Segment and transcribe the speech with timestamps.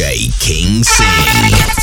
[0.00, 1.79] DJ King Sing.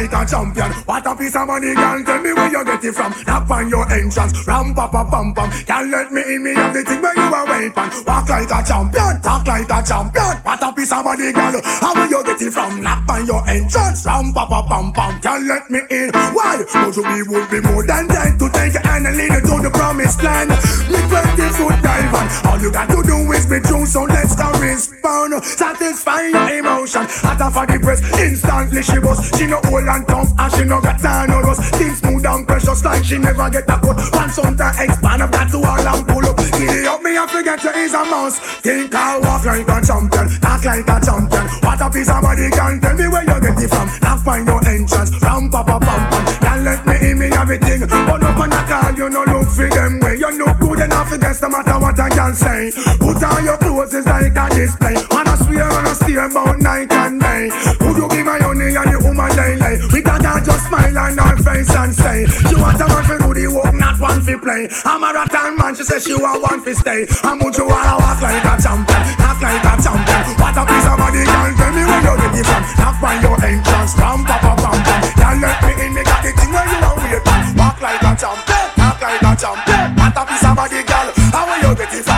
[0.00, 0.72] Like a champion.
[0.88, 2.04] What a piece of money, girl.
[2.04, 3.12] Tell me where you get it from.
[3.26, 5.50] Knock on your entrance, ram pa pa pam pam.
[5.64, 7.90] Can't let me in, me have the thing where you are waiting.
[8.06, 10.34] Walk like a champion, talk like a champion.
[10.42, 11.60] What a piece of money, girl.
[11.64, 12.80] How will you get it from?
[12.80, 15.20] Knock on your entrance, ram pa pa pam pam.
[15.20, 16.10] Can't let me in.
[16.32, 16.64] Why?
[16.72, 19.54] But you be would be more than dead to take hand and lead you to
[19.62, 20.50] the promised land.
[20.88, 22.00] Me 20 foot dive
[22.46, 23.86] all you got to do is be true.
[23.86, 25.44] So let's go respond.
[25.44, 27.06] Satisfy your emotion.
[27.08, 29.18] Hotter for the press, instantly she was.
[29.36, 31.74] She no old and tough and she no got time no rust.
[31.74, 33.98] Things smooth and precious like she never get a cut.
[34.14, 36.36] One sometimes expand up that to all and pull up.
[36.38, 38.38] Giddy up me, I forget you is a mouse.
[38.62, 41.44] Think I walk like a champion, act like a champion.
[41.64, 43.88] What a piece of body can tell me where you get it from.
[44.02, 46.24] Now find your entrance, ram pa pa pam pam.
[46.40, 47.80] Can't let me in me everything.
[47.80, 50.16] But up on a call, you no look for them way.
[50.16, 52.70] You no good enough against no matter what I can say.
[53.00, 54.94] Put on your clothes, it's like a display.
[54.94, 57.50] And I swear, and I steer about night and day.
[57.80, 59.79] Would you give my honey and the woman lay lay?
[59.92, 63.30] We can just smile on her face and say, She want a man for do
[63.34, 64.68] the work, not one for play.
[64.84, 67.06] I'm a rattan man, she says she want one for stay.
[67.24, 70.22] I'm going to walk like a champion, act like a champion.
[70.36, 72.62] What a piece of body, can tell me where you get it from.
[72.80, 75.00] Knock by your entrance, ram pa pa pam pam.
[75.16, 77.40] Can't let me in, me got the thing where you want wait on.
[77.56, 79.86] Walk like a champion, act like a champion.
[79.96, 81.08] What a piece of body, girl.
[81.32, 82.09] How will you it from?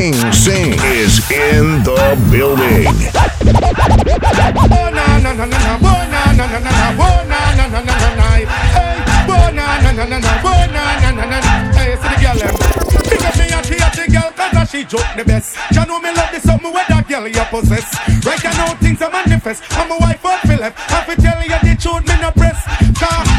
[0.00, 2.16] A Sing is in cause a
[14.68, 15.56] she joke the best.
[15.72, 17.88] You know me love the something where that girl you possess.
[18.24, 18.38] Right
[18.78, 19.64] things are manifest.
[19.72, 20.18] I'm a wife.
[20.60, 22.62] I fi tell you the truth, me no press.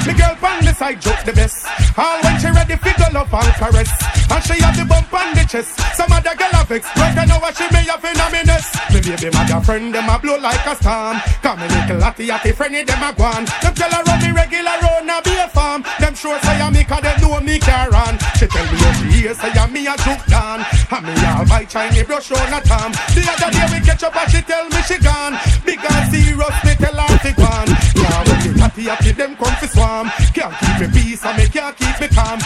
[0.06, 1.66] The girl the side joke the best.
[1.98, 3.92] All when she ready fi go love and caress.
[4.32, 5.80] And she have the bump on the chest.
[5.96, 6.36] Some other
[6.70, 6.86] vex.
[6.96, 8.68] Right now what she may have in a minute.
[8.94, 11.18] Me baby mother friend them a blow like a storm.
[11.42, 13.46] Come me little atty atty friendly them a gone.
[13.66, 15.82] Them tell her run me regular round a be a farm.
[16.00, 18.16] Them sure say I'm me cause they know me care on.
[18.38, 20.62] She tell me how she hear say I'm me a juke down.
[20.94, 22.94] And me all my Chinese brush on a tom.
[23.18, 25.34] The other day we catch up and she tell me she gone.
[25.66, 27.72] Big and serious me tell her to gone.
[27.98, 30.08] Now when the atty atty them come fi swarm.
[30.38, 32.38] Can't keep me peace and me can't keep me calm.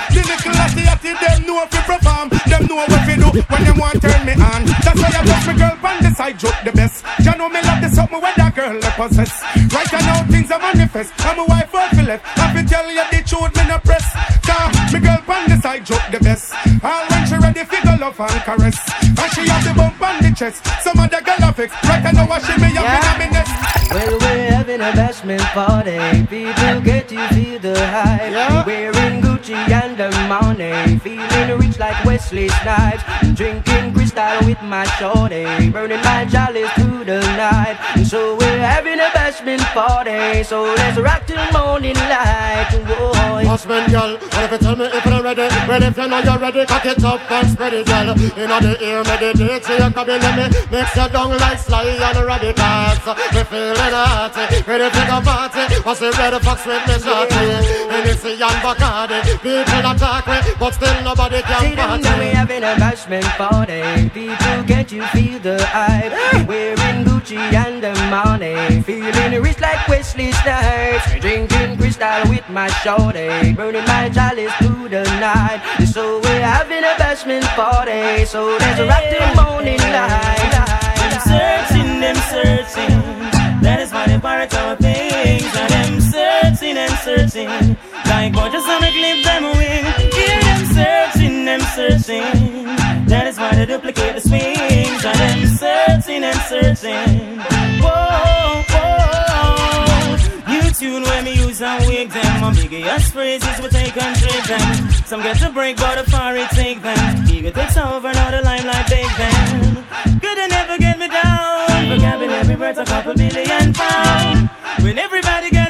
[3.41, 4.61] When them want turn me on.
[4.85, 7.03] That's why I love me girl on the side joke the best.
[7.25, 9.33] You know me love the something where that girl they possess.
[9.73, 11.13] Right now things are manifest.
[11.25, 12.23] I'm a wife out fi left.
[12.37, 14.05] I fi tell you the truth me no press.
[14.45, 16.53] Cause me girl on the side joke the best.
[16.83, 18.77] All when she ready fi go love and caress.
[19.01, 20.65] And she have the bump on the chest.
[20.83, 21.73] Some other girl have fix.
[21.83, 22.99] Right now what she me up Yeah.
[22.99, 23.49] in a minute.
[23.93, 25.97] Well, we're having a bashment party.
[26.27, 28.31] People get to feel the hype.
[28.31, 28.65] Yeah.
[28.65, 30.99] Wearing Gucci and the money.
[30.99, 33.03] Feeling rich like Wesley Snipes.
[33.35, 35.69] Drinking crystal with my shorty.
[35.69, 37.77] Burning my chalice through the night.
[37.95, 40.43] And so we're having a bashment party.
[40.43, 42.69] So let's rock till morning light.
[42.87, 43.13] Whoa.
[43.43, 45.47] Husband, girl, what if you tell me if you're ready?
[45.67, 48.05] Well, if you know you're ready, cock it up and spread it, girl.
[48.15, 51.85] Know the ear, meditate, so you can be let me mix you down like sly
[51.85, 52.97] and radicals.
[53.29, 54.33] We feeling hot,
[54.65, 55.75] ready to go party.
[55.83, 57.45] What's the red fox with me shorty?
[57.93, 59.32] And it's the young Bacardi.
[59.41, 62.29] People attack me, but still nobody See can them now we party.
[62.29, 64.09] having a bashment party.
[64.09, 66.47] People, can't you feel the hype?
[66.47, 68.81] Wearing Gucci and the money.
[68.83, 71.19] Feeling rich like Wesley Snipes.
[71.19, 73.53] Drinking crystal with my shorty.
[73.53, 75.61] Burning my chalice through the night.
[75.91, 78.25] So we're having a bashment party.
[78.25, 80.51] So let's rock till morning light.
[80.99, 83.61] Them searching, them searching.
[83.61, 85.51] That is why they pirate our things.
[85.55, 87.77] And them searching and searching.
[88.05, 89.85] Like gorgeous on a clip them wing.
[90.13, 92.65] Hear them searching, them searching.
[93.07, 95.03] That is why they duplicate the swings.
[95.05, 97.39] And them searching and searching.
[97.81, 100.53] Whoa, whoa.
[100.53, 102.41] You tune when me use and wig them.
[102.41, 104.91] My biggest phrases we take and trade them.
[105.05, 107.25] Some get to break, but the far it take them.
[107.29, 109.85] Ego takes over, now the limelight take them.
[110.21, 111.97] Could they never get me down?
[111.97, 114.49] Vocabulary worth a couple billion pounds.
[114.83, 115.62] When everybody get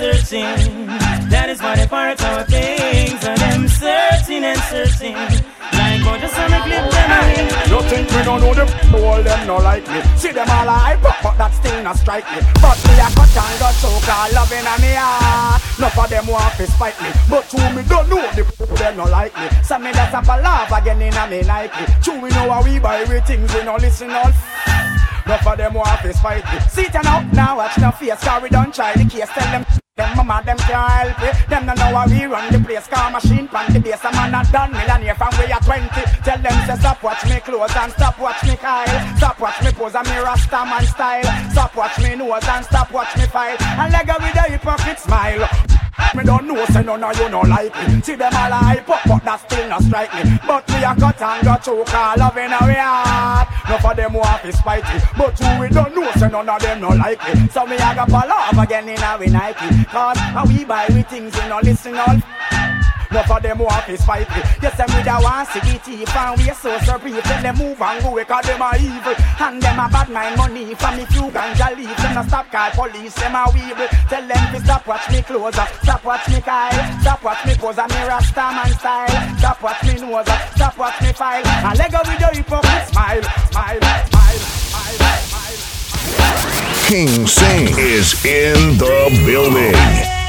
[0.00, 0.86] searching.
[1.28, 3.20] That is why they part our things.
[3.20, 5.12] And them searching and searching.
[5.76, 7.44] Like gorgeous just wanna clip them away.
[7.68, 8.68] You think me don't know them?
[8.96, 10.00] All them no like me.
[10.16, 12.40] See them all hype up, but that still not strike me.
[12.64, 15.60] But me a cut and got choke all loving a me heart.
[15.76, 18.96] None of them want to spite me, but two me don't know the people them
[18.96, 19.46] no like me.
[19.62, 21.84] So me have a laugh again in a me Nike.
[22.00, 24.32] Two we know how we buy we things we no listen all.
[25.26, 26.58] Enough of them want to spite me.
[26.68, 29.28] Sit down now, now watch no face, cause we don't try the case.
[29.36, 29.64] Tell them
[30.00, 31.34] them mama, them can't help it.
[31.48, 32.86] Them don't know how we run the place.
[32.88, 34.04] Car machine pan the base.
[34.04, 35.88] A man a done millionaire from we are 20.
[36.24, 39.16] Tell them say stop watch me clothes and stop watch me Kyle.
[39.16, 41.28] Stop watch me pose and me rasta man style.
[41.52, 43.56] Stop watch me nose and stop watch me file.
[43.60, 45.48] And leg with a hypocrite smile.
[46.16, 48.00] Me don't know, say none of you no like me.
[48.02, 50.38] See them all hype up, but that still not strike me.
[50.46, 53.48] But we a cut and got choke, all loving our heart.
[53.68, 56.60] None for them want to spite me, but who we don't know, say none of
[56.62, 57.46] them no like me.
[57.48, 59.68] So me a go fall off again in our Nike.
[59.90, 62.14] Cause how we buy we things, you know, listen all.
[63.10, 64.42] Enough of them want to spite me.
[64.62, 67.18] Yes, them with a one see the thief and we so so brief.
[67.24, 69.14] Then them move and go because them are evil.
[69.18, 71.90] And them a bad mind money from me few ganja leave.
[71.98, 73.88] Them no stop call police, them a weevil.
[74.06, 77.78] Tell them to stop watch me clothes, stop watch me Kyle, stop watch me pose
[77.78, 79.38] and me rasta man style.
[79.38, 81.44] Stop watch me nose, stop watch me file.
[81.44, 84.38] And leg up with your hypocrite smile, smile, smile,
[84.70, 86.59] smile, smile.
[86.90, 90.19] King Sing is in the building.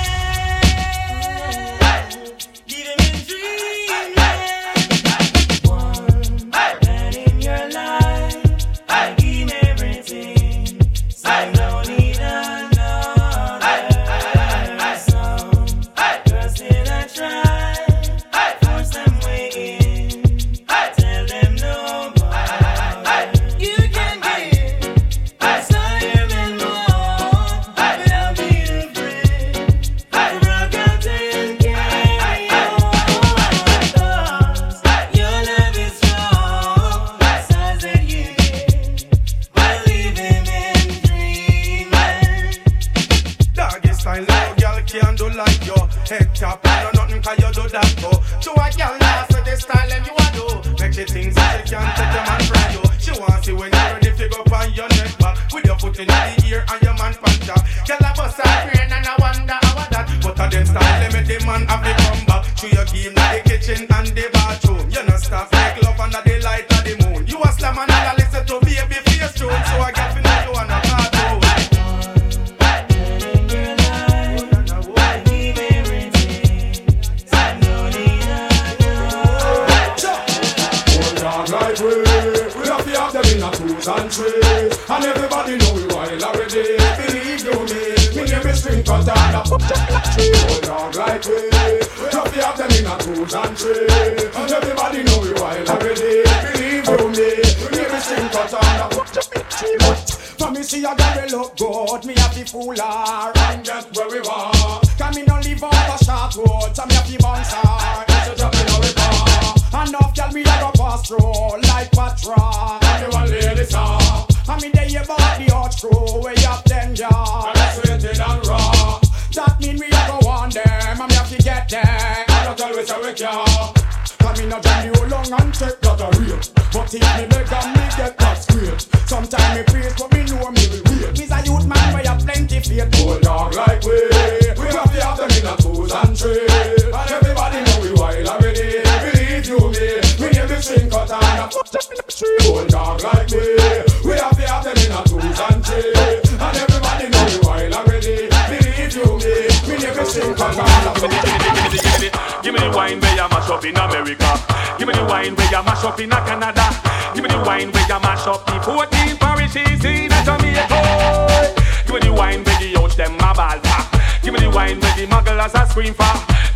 [165.41, 166.05] Where a scream for.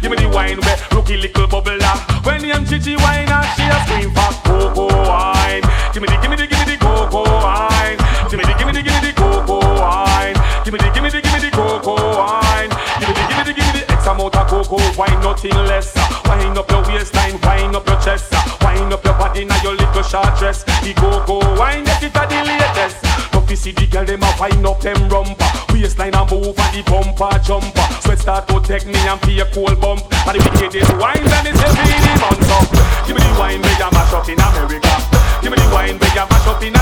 [0.02, 1.82] Give me the wine where rookie little bubbler.
[2.26, 5.66] When the chichi wine and she a scream for cocoa wine.
[5.94, 7.98] Give me the, give me the, give me the cocoa wine.
[8.30, 10.38] Give me the, give me the, give me the cocoa wine.
[10.64, 12.70] Give me the, give me the, give me the cocoa wine.
[13.00, 15.58] Give me the, give me the, give me the X amount of cocoa wine, nothing
[15.66, 15.96] less.
[16.26, 18.34] Wine up your waistline, wine up your chest.
[18.62, 20.64] Wine up your body now your little short dress.
[20.86, 23.35] The cocoa wine, get it at the latest.
[23.66, 25.42] See the girl them a wine up them rumper.
[25.74, 27.82] Waistline and move and the bumper jumper.
[27.98, 30.06] Sweat start to take me and feel cold bump.
[30.30, 32.70] And the wickedest wine and it's heavy the months up.
[33.10, 34.94] Give me the wine where you mash up in America.
[35.42, 36.75] Give me the wine where you mash up in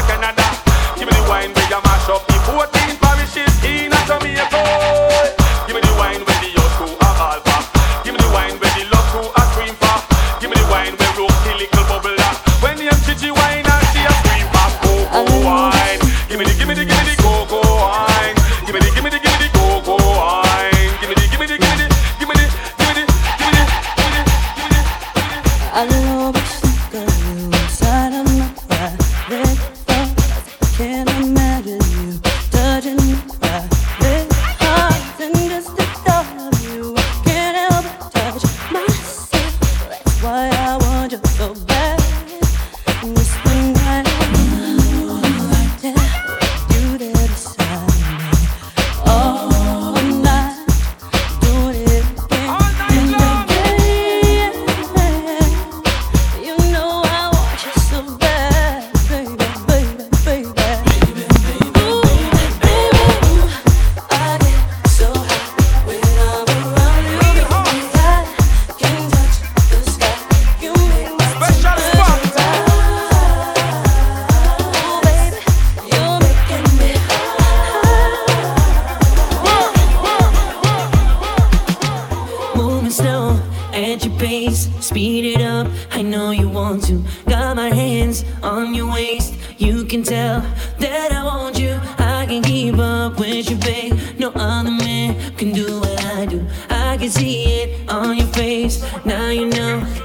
[93.04, 94.00] up with you, babe.
[94.18, 96.46] No other man can do what I do.
[96.70, 98.82] I can see it on your face.
[99.04, 100.03] Now you know.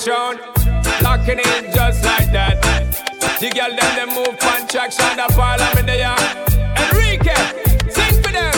[0.00, 1.02] Tell them on the throne.
[1.02, 2.60] Locking in just like that.
[3.40, 4.60] The girl them them move on.
[4.68, 6.14] Shonda Parliament, there you.
[6.80, 7.34] Enrique,
[7.90, 8.52] sing for them.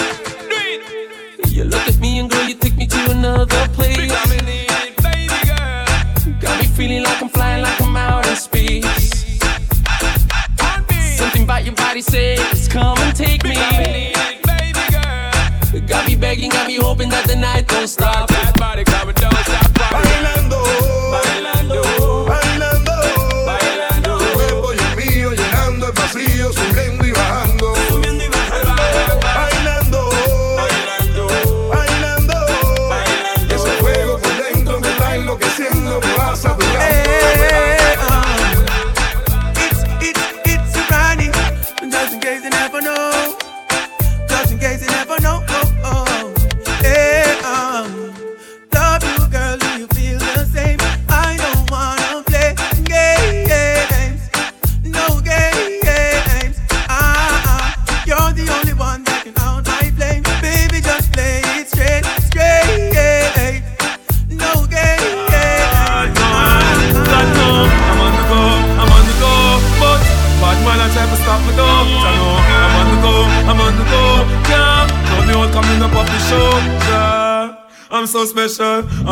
[0.49, 1.51] Do it.
[1.51, 3.97] You look at me and girl, you take me to another place.
[3.97, 5.87] Because me need baby girl.
[6.41, 9.41] Got me feeling like I'm flying like I'm out in space.
[11.17, 13.55] Something about your body says, come and take me.
[13.55, 15.89] Because me need baby girl.
[15.89, 18.32] Got me begging, got me hoping that the night don't stop.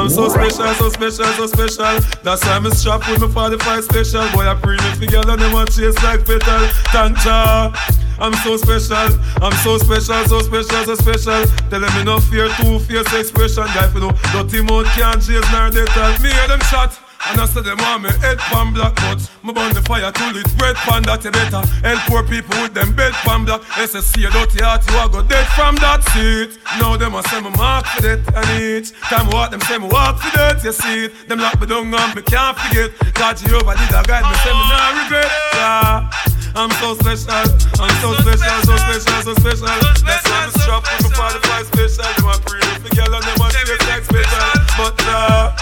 [0.00, 2.00] I'm so special, so special, so special.
[2.22, 4.22] That's why I'm strapped with my 45 special.
[4.32, 6.68] Boy, I pre mix together, them want chase like petal.
[6.88, 7.70] Thank ya.
[8.18, 8.96] I'm so special,
[9.42, 11.44] I'm so special, so special, so special.
[11.68, 13.64] Tell them me no fear, two fierce expression.
[13.74, 17.09] Guy, for no dirty mouth can't chase nor they tell me hear them shot.
[17.28, 20.24] And I said them want me head pan black but Me burn the fire to
[20.32, 23.60] lit bread pan that you better Help poor people with them bed pan black.
[23.76, 26.58] SSC a dirty heart you a go dead from that seat.
[26.80, 29.88] Now them a say me mark for that and each Time walk them say me
[29.88, 31.28] walk for that you see it.
[31.28, 32.90] Them lock me down and me can't forget.
[33.14, 35.30] God Jehovah did a guide me say me not regret.
[35.54, 36.30] Yeah.
[36.54, 37.30] I'm so special,
[37.78, 39.66] I'm so special, so special, so special.
[40.02, 42.10] That's why I'm strapped with my 45 special.
[42.10, 44.46] Them a pre for girl and them a chase like special.
[44.76, 45.56] But uh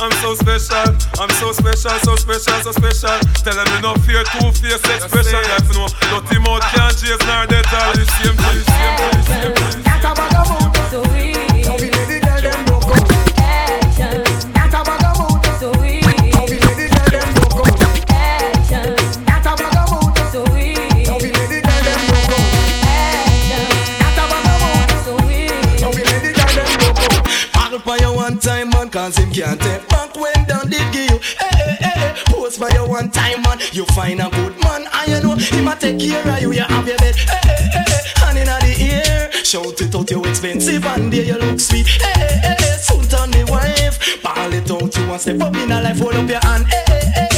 [0.00, 0.84] I'm so special,
[1.22, 3.16] I'm so special, so special, so special.
[3.40, 5.40] Tell them me no fear, two face expression.
[5.48, 9.22] Like you know, dirty mouth can't chase nor dead all the same, the same, the
[9.24, 11.43] same, the same.
[28.94, 31.18] Cause him can't take back when down did give you.
[31.40, 32.14] Hey, hey, hey.
[32.26, 33.58] Pose for you one time, man.
[33.72, 36.52] You find a good man, and you know him a take care of you.
[36.52, 37.16] You have your bed.
[37.16, 38.00] Hey, hey, hey, hey.
[38.22, 39.32] Hand in the ear.
[39.44, 41.88] Shout it out, you expensive, and there you look sweet.
[41.88, 42.76] Hey, hey, hey, hey.
[42.78, 44.22] Soon turn the wife.
[44.22, 46.64] Ball it out, you want step up in a life, hold up your hand.
[46.66, 47.33] Hey, hey, hey,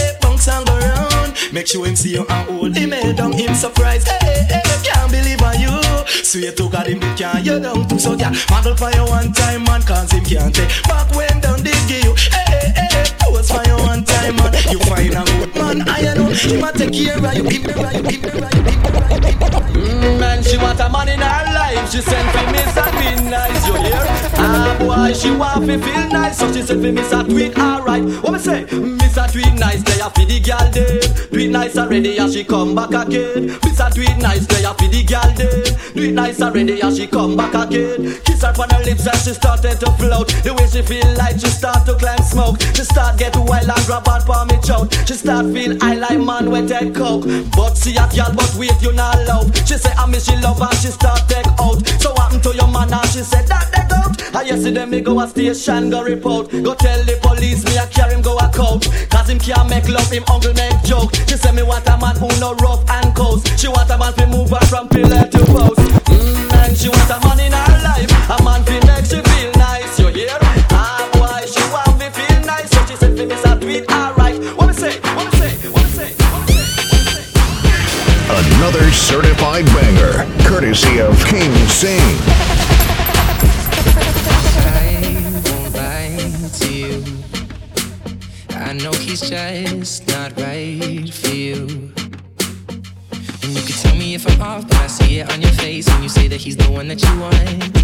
[1.57, 4.09] Make sure him see you and hold him head down, him surprised.
[4.09, 4.63] Hey, hey, hey.
[4.85, 5.73] Can't believe on you.
[6.05, 8.29] Sweet to God him big can you down too so yeah.
[8.51, 12.05] Model for you one time man cause him can't take back when down they give
[12.05, 12.15] you.
[12.45, 14.53] Hey hey hey pose for you one time man.
[14.69, 17.49] You find a good man I know him a take care of you.
[17.49, 19.37] Him never you him never him him.
[19.77, 21.91] Mm, man, she want a man in her life.
[21.91, 24.05] She sent for me to be nice, you hear?
[24.37, 28.05] Ah, boy, she want to feel nice, so she sent for me to tweet alright.
[28.23, 28.65] What me say?
[28.73, 31.17] Miss a tweet nice, they a for the girl dead.
[31.47, 33.47] Do it nice already, and she come back again.
[33.63, 35.79] Miss a tweet nice, they a for the girl dead.
[35.95, 38.19] Do it nice already, and she come back again.
[38.25, 40.27] Kiss her on her lips, and she started to float.
[40.43, 42.59] The way she feel like she start to climb smoke.
[42.75, 44.91] She start get wild and grab out for me choke.
[45.07, 47.31] She start feel I like man with that coke.
[47.55, 49.47] But see a girl, but wait, you not love.
[49.69, 51.79] She say I miss she love and she start take out.
[52.03, 53.96] So what happened to your man and she said that they out.
[54.35, 56.51] I yesterday me go a station go report.
[56.51, 58.87] Go tell the police me I carry him go a coat.
[59.11, 61.15] Cause him can't make love him uncle make joke.
[61.29, 63.59] She say me want a man who no rough and coast.
[63.59, 65.81] She want a man to move her from pillar to post.
[66.07, 69.51] Mm, and she want a man in her life, a man fi make she feel
[69.59, 69.99] nice.
[69.99, 70.39] You hear?
[70.71, 74.39] Ah boy, she want me feel nice, so she said fi me start tweet alright.
[74.57, 75.01] What me say?
[75.17, 75.53] What me say?
[75.75, 76.11] What me say?
[76.31, 77.25] What me say?
[78.31, 82.56] Another certified banger, courtesy of King Sing.
[89.17, 91.67] I know he's just not right for you.
[93.43, 95.89] And you can tell me if I'm off, but I see it on your face
[95.89, 97.35] when you say that he's the one that you want.
[97.35, 97.75] And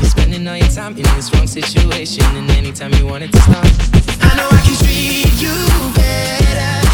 [0.00, 3.40] you're spending all your time in this wrong situation, and anytime you want it to
[3.40, 3.64] stop.
[4.22, 5.56] I know I can treat you
[5.96, 6.86] better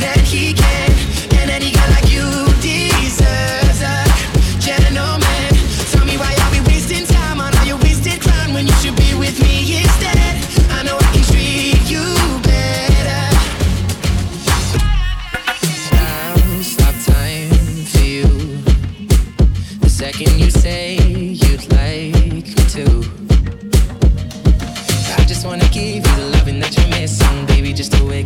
[0.00, 0.90] than he can,
[1.38, 2.45] and any guy like you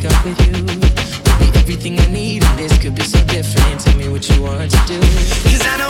[0.02, 0.52] wake up with you.
[0.52, 3.80] You'll be everything I need, and this could be so different.
[3.80, 5.00] Tell me what you want to do.
[5.00, 5.89] Cause I know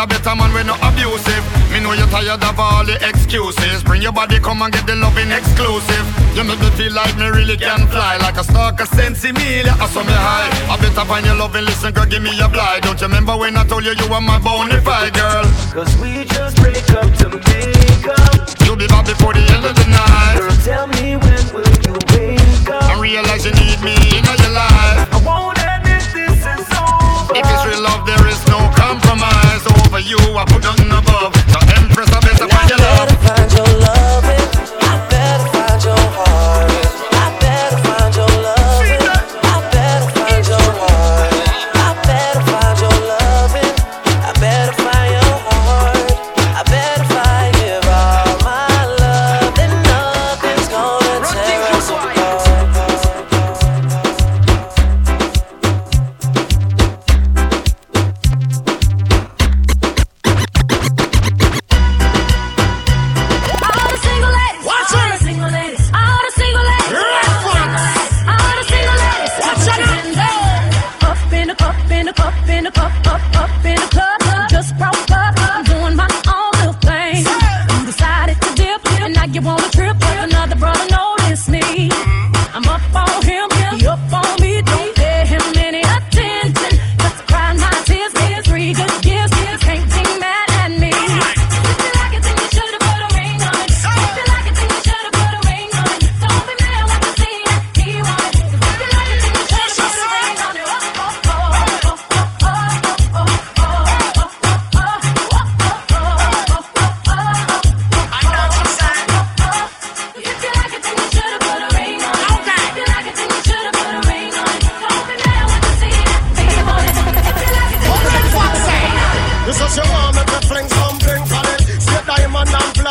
[0.00, 1.44] A better man, we're not abusive.
[1.68, 3.84] Me know you're tired of all the excuses.
[3.84, 6.04] Bring your body, come and get the loving exclusive.
[6.32, 9.86] You make me feel like me really can fly, like a stalker, sense Emilia, I
[9.92, 10.48] saw me high.
[10.72, 12.82] I better find your loving, listen, girl, give me a blind.
[12.82, 15.44] Don't you remember when I told you you were my bonafide girl?
[15.68, 18.48] Cause we just break up to make up.
[18.64, 20.40] You'll be back before the end of the night.
[20.40, 22.88] Girl, tell me when will you wake up?
[22.88, 25.12] I realize you need me in your life.
[25.12, 27.36] I won't admit this is over.
[27.36, 29.39] If it's real love, there is no compromise
[30.02, 31.32] you, I put nothing above.
[31.32, 33.09] The empress of better when your love.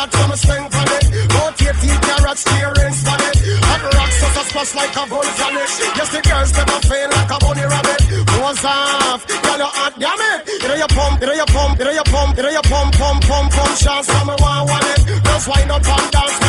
[0.00, 1.04] And flat, some sting for it.
[1.30, 3.36] About 18 carats, earrings for it.
[3.68, 5.68] Hot rocks, a splash like a volcanic.
[5.96, 8.00] Yes, the girls never feel like a bunny rabbit.
[8.40, 9.26] What's off?
[9.26, 10.48] Girl, you hot, damn it.
[10.48, 13.72] It your pump, it your pump, it your pump, it your pump, pump, pump, pump.
[13.76, 15.00] Chance, come and want, want it.
[15.24, 16.39] Just wind up and dance,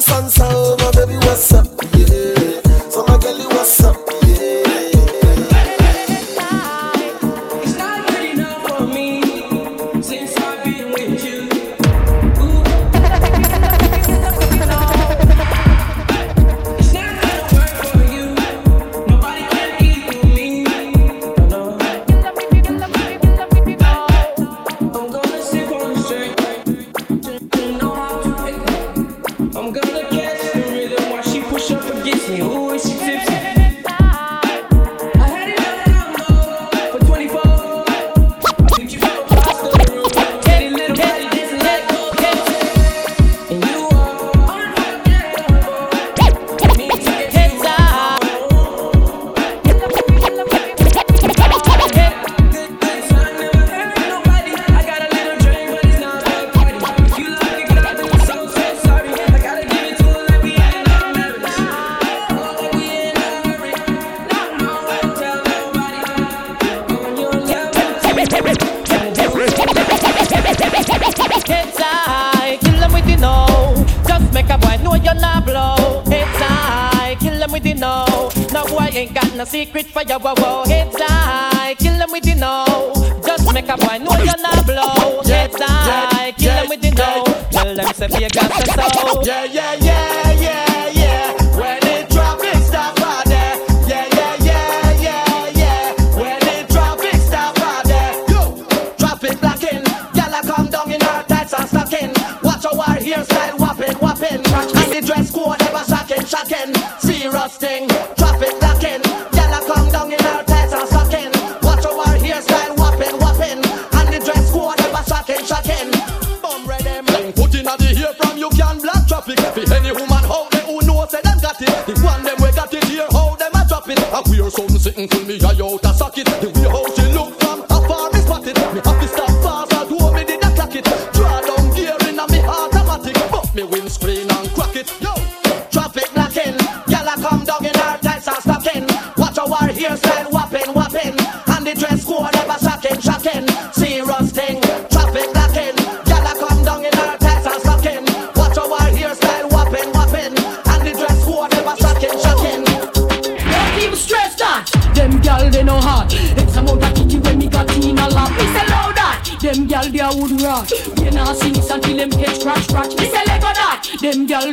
[0.00, 0.30] sun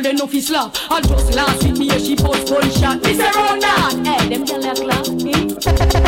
[0.08, 0.76] children no fi slap.
[0.90, 3.02] I just last with me, she post one shot.
[3.02, 3.94] Me say run that.
[4.04, 6.07] Hey, them gyal a clap.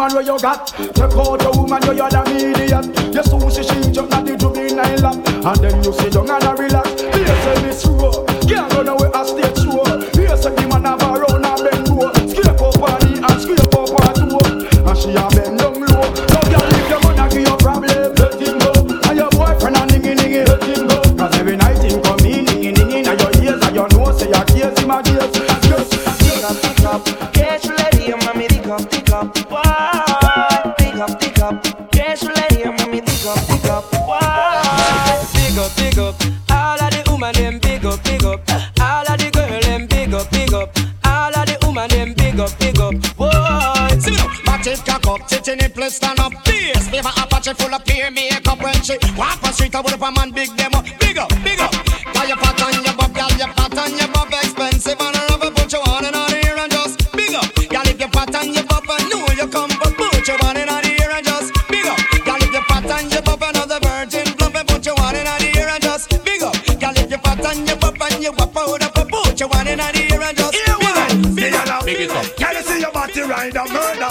[0.00, 0.66] Woman where you got.
[0.66, 4.96] Take out the woman you're the idiot You soon see she jump at the juvenile
[5.04, 6.88] lap And then you sit down and relax.
[7.00, 9.84] Here say this road Can't run away a stage show
[10.16, 13.36] Here say the man have a round and bend low Scrape up on knee and
[13.44, 14.40] scrape up on toe.
[14.88, 16.06] And she a bend down low.
[16.32, 18.72] Now girl if your man a give you problem Let him go.
[19.04, 20.96] And your boyfriend a ningy ningy Let him go.
[21.12, 24.32] Cause every night him come in ningy ningy Now your ears and your nose say
[24.32, 25.28] your case him a gaze
[25.68, 25.92] Just
[26.24, 27.36] Pick up, pick up.
[27.36, 29.69] Yes, lady, mommy, pick up, pick up.
[45.10, 46.32] Up, titty nipple stand up.
[46.44, 49.74] This favor Apache full of peer makeup when she walk on street.
[49.74, 51.72] I would have a man big them up, big up, big up.
[52.14, 55.20] Got your fat on your butt, got your fat on your butt, expensive and a
[55.30, 55.50] rubber.
[55.50, 57.48] Put your on and on here and just big up.
[57.70, 60.56] Got if your fat on your butt, I know you come, but put your on
[60.56, 61.98] and on here and just big up.
[62.24, 65.28] Got if your fat on your butt, another virgin plump and put your on and
[65.28, 66.54] on here and just big up.
[66.78, 69.66] Got if your fat on your butt and you wap out up, put your on
[69.66, 71.84] and on here and just big up, big up.
[71.84, 72.26] Big it up.
[72.36, 74.09] Can you see your body ride a murder?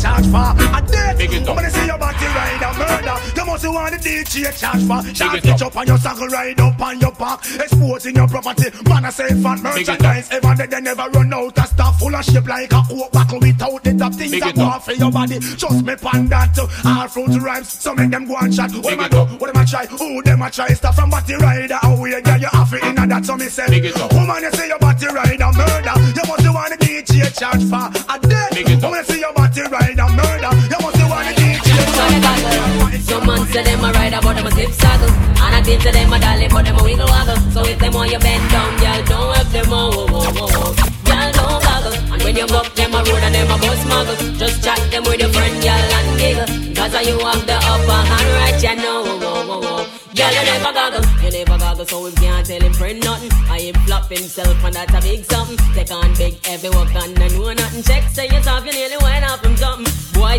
[0.00, 1.18] Charge for a date.
[1.18, 1.56] Big it up.
[1.56, 3.16] When you see your body ride a murder,
[3.62, 5.14] you must want the DJ charge for.
[5.14, 5.76] Shot it pitch up.
[5.76, 8.70] on your saddle, ride up on your back, exposing your property.
[8.88, 10.30] Man, I say fat merchandise.
[10.30, 13.40] Ever they, they never run out of stuff full of shape like a coke buckle
[13.40, 15.38] without the top things that go off for your body.
[15.38, 17.68] Just me pan that all fruit rhymes.
[17.72, 18.72] So make them go and chat.
[18.72, 19.36] What them a it do?
[19.36, 19.86] What them a try?
[19.86, 20.68] Who them a try?
[20.68, 21.78] Stuff from body rider.
[21.80, 23.24] How we get you off it in that?
[23.24, 24.12] So me say, Big it up.
[24.12, 25.94] woman, you say your body rider murder.
[26.16, 28.92] You must want the DJ charge for a it up.
[28.94, 32.79] You see your body rider murder, you must want the DJ charge
[33.10, 35.10] Some man say them a ride but them a zip saddle.
[35.42, 37.42] And I think to them a dolly but them a wiggle waggle.
[37.50, 40.90] So if them want you bend down, girl, don't help them oh, oh, oh, oh.
[41.10, 41.96] Girl, don't goggle.
[42.14, 45.02] And when you up them a road and them a bus muggle Just chat them
[45.02, 46.50] with your friend, girl, and giggle.
[46.78, 50.00] Cause you have the upper hand right, you know oh, oh, oh, oh.
[50.14, 53.58] Girl, you never goggle, you never goggle So we can't tell him friend nothing I
[53.58, 55.58] him flop himself and that's a big something.
[55.74, 57.82] Take on big heavy work and I know nothing.
[57.82, 58.89] Check, say yourself, you nearly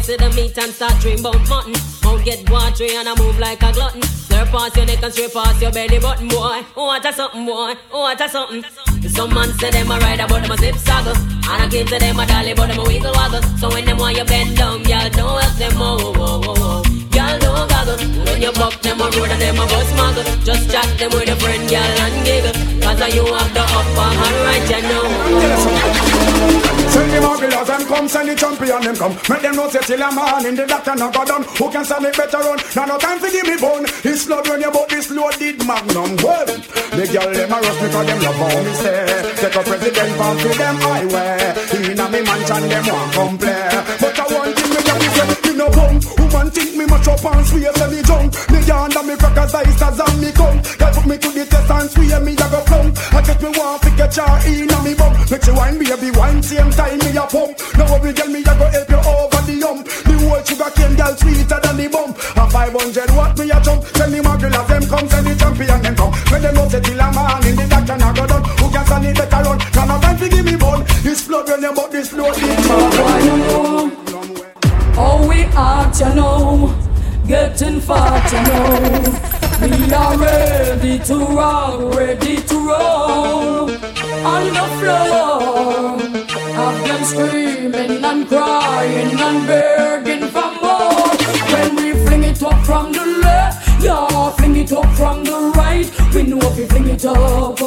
[0.01, 1.73] Boy, see the meat and start dream about mutton.
[2.03, 4.01] Mouth get watery and I move like a glutton.
[4.01, 6.65] Slurp past your neck and straight past your belly button, boy.
[6.75, 8.63] Oh, what a something, boy, oh, what a something.
[9.09, 11.99] Some man say them a rider but them a zip saggle And I give to
[11.99, 13.43] them a dolly but them a wiggle waggle.
[13.59, 16.90] So when them want you bend down, girl, don't help them, oh, oh, oh, oh,
[17.11, 20.71] Girl, don't goggle When you buck them a road and them a bus muggle Just
[20.71, 24.65] chat them with a friend, girl, and giggle Cause you have the upper hand right,
[24.71, 29.15] you know Send the mugglers and come, send the champion them come.
[29.29, 31.43] Make them know say till a man in the doctor not go down.
[31.43, 32.59] Who can stand it better run?
[32.75, 33.87] Now no time to give me bone.
[34.03, 36.19] This blood when you bought this loaded magnum.
[36.19, 39.07] Well, the girl them a rush because them love how me say.
[39.39, 41.55] Take a president from to them highway.
[41.79, 43.69] Inna me mansion them want come play.
[44.03, 46.20] But I want thing me just say, you know bum.
[46.31, 48.31] Woman think me much up and swear say me drunk.
[48.51, 50.63] Me yarn and me crackers ice as and me come.
[50.79, 52.95] Girl put me to the test and swear me a go plump.
[53.11, 55.11] I get me want to get your inna me bum.
[55.27, 57.51] Make you wine baby wine same time me a pump.
[57.75, 59.83] Now every girl me a go help you over the hump.
[60.07, 62.15] The whole sugar cane girl sweeter than the bump.
[62.15, 63.83] A 500 watt me a jump.
[63.91, 66.13] Send the magulars them come, send the champion them come.
[66.31, 68.43] When them know say till a man in the doctor not go down.
[68.55, 69.59] Who can stand it better run?
[69.59, 70.87] Can no time to give me bone.
[71.03, 72.39] This blood when but this load
[75.53, 76.75] we you know,
[77.27, 79.31] getting fat, you know.
[79.61, 83.69] We are ready to rock, ready to roll
[84.25, 85.99] on the floor.
[86.57, 89.90] Have them screaming and crying and begging
[96.13, 97.59] We know if we fling it up,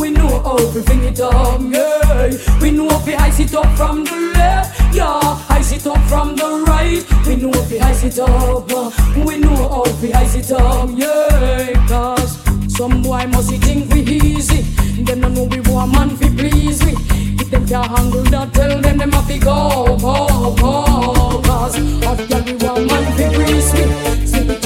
[0.00, 2.30] we know how we fling it up, yeah.
[2.60, 6.36] We know if we ice it up from the left, yeah, ice it up from
[6.36, 7.02] the right.
[7.26, 8.68] We know if we ice it up,
[9.16, 11.86] we know how we ice it up, yeah.
[11.88, 12.38] Cause
[12.76, 14.62] some boy must think we easy.
[15.02, 16.92] Them no know we want man fi please we.
[17.40, 21.42] If them can't handle that, tell them them have to go, go, go.
[21.42, 24.65] Cause hot girl we want man fi grease we.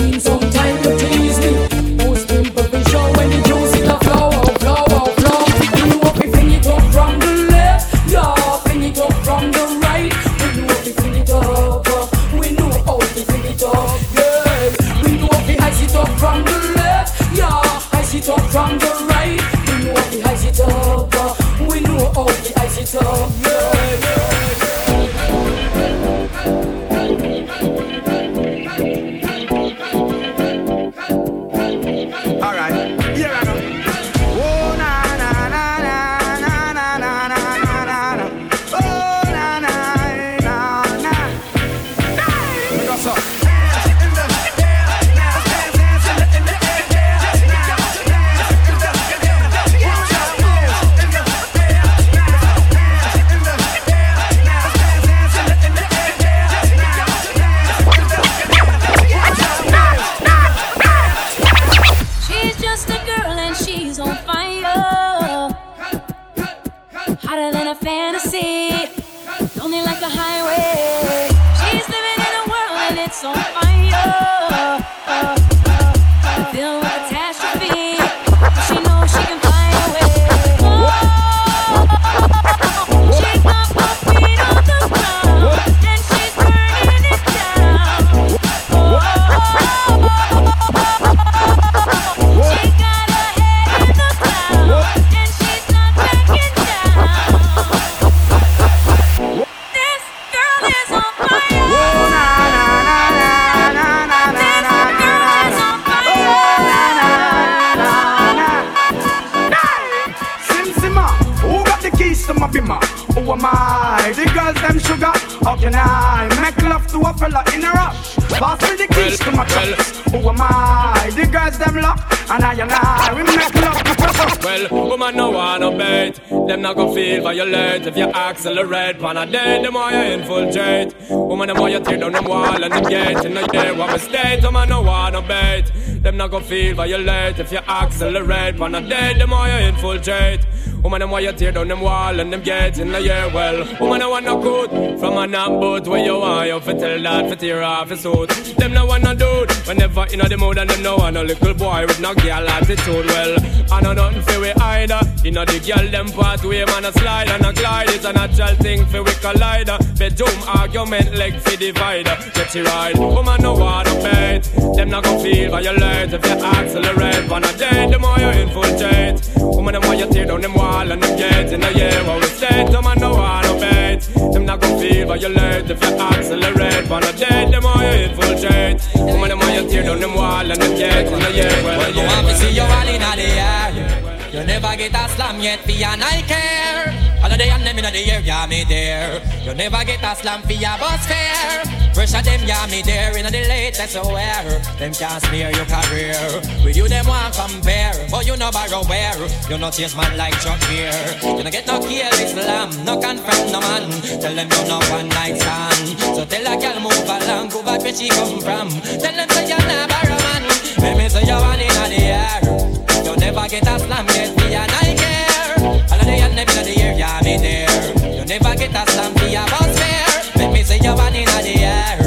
[128.30, 128.98] Accelerate.
[128.98, 130.94] Pan a day, them why you infiltrate.
[131.10, 133.24] Woman them why you tear down them wall and them gate.
[133.24, 135.66] In the year what mistake, woman no wanna bait.
[136.02, 138.56] Them not gonna feel violate if you accelerate.
[138.56, 140.46] Pan a day, them why you infiltrate.
[140.82, 143.66] Woman, them why you tear down them wall and them get in the year well.
[143.80, 146.46] Woman, I want no good from a boat where you are.
[146.46, 148.30] You fi tell that fi tear off his suit.
[148.56, 151.14] Them no want no dude whenever in you know the mood and them no want
[151.14, 153.06] no little boy with no girl attitude.
[153.06, 153.36] Well,
[153.70, 155.00] I know nothing fi we either.
[155.22, 157.90] You know the girl them pathway man a slide and a glide.
[157.90, 159.70] It's a natural thing fi we collide.
[159.98, 162.16] Bedroom argument leg fi divider.
[162.34, 162.96] Get you right.
[162.96, 164.42] Woman, no want no bait.
[164.76, 167.30] Them not gonna feel violate if you accelerate.
[167.30, 169.20] On a day, the more you infiltrate.
[169.36, 171.98] Woman, them why you tear down them wall wall and them gates in the year
[172.06, 172.64] where we stay.
[172.72, 174.00] Them man no want no bait.
[174.32, 176.90] Them not gon' feel violate if you accelerate.
[176.90, 178.78] On a day, them all you infiltrate.
[178.94, 181.78] Woman, them all you tear down them wall and them gates in the year where
[181.78, 183.89] well, you want to see you all in the air.
[184.32, 186.94] You never get a slam yet for your night care.
[187.20, 189.20] All of the and them in the air, yeah, me there.
[189.42, 191.66] You never get a slam for your bus fare.
[191.92, 194.62] Pressure them, yeah, me there in the latest aware.
[194.78, 196.14] Them can't smear your career.
[196.62, 197.92] With you, them want compare.
[198.08, 199.18] But you know borrow where.
[199.50, 200.94] You not chase man like Chuck here.
[201.26, 203.90] You don't get no kill Islam, no confront no man.
[204.22, 205.98] Tell them you no one night stand.
[206.14, 208.70] So tell a girl move along, go back where she come from.
[208.70, 210.46] Tell them say you're not borrow man.
[210.78, 212.89] Let me say you're one in the air.
[213.10, 215.58] You never get a slam, get me and I care.
[215.66, 217.66] All of the and them in the air, yeah, me there.
[218.06, 220.06] You never get a slam, be a boss fair.
[220.36, 221.98] Let me say you're one in the air.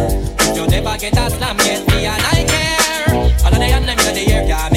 [0.56, 3.16] You never get a slam, get me and I care.
[3.44, 4.70] All of the and them in the air, yeah,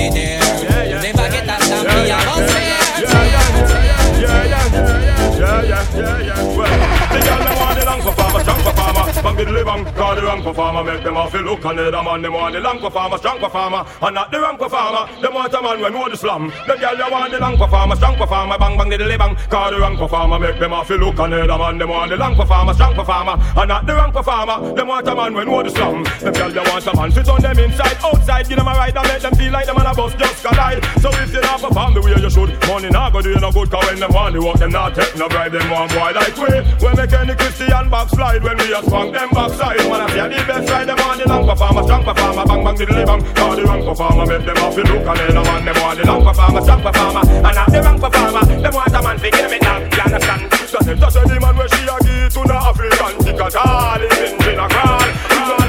[9.67, 10.85] Bang call the wrong performer.
[10.85, 12.23] Make them off look and the man.
[12.23, 15.11] Them want the long performer, strong performer, and not the wrong performer.
[15.21, 16.53] Them want a man when know the slam.
[16.69, 18.57] The girl them want the long performer, strong performer.
[18.59, 20.39] Bang bang the bang, call the wrong performer.
[20.39, 21.79] Make them off look and the man.
[21.79, 24.73] Them want the long performer, strong performer, and not the wrong performer.
[24.73, 26.05] Them want a man when know the slam.
[26.23, 28.49] The girl them want a man fit on them inside, outside.
[28.49, 30.79] Give them a ride and make them feel like them on a bus just collide.
[31.03, 33.51] So if you not perform the way you should, money not go do you no
[33.51, 33.69] good.
[33.69, 35.51] Cause when them want the work, them not take no bribe.
[35.51, 36.55] Them want boy like we.
[36.79, 39.91] We make any Christian backslide when we a spunk them backside.
[39.91, 40.89] Man, I say the best ride.
[40.89, 43.35] Them want the long performer, strong performer, bang bang diddly bang.
[43.35, 45.65] Call the wrong performer, make them off the look and then man.
[45.65, 48.45] Them want the long performer, strong performer, and not the wrong performer.
[48.47, 49.81] Them want a man give me down.
[49.91, 50.41] You understand?
[50.69, 54.33] So them just the man where she a give to the African because all is
[54.33, 55.66] in in a crawl.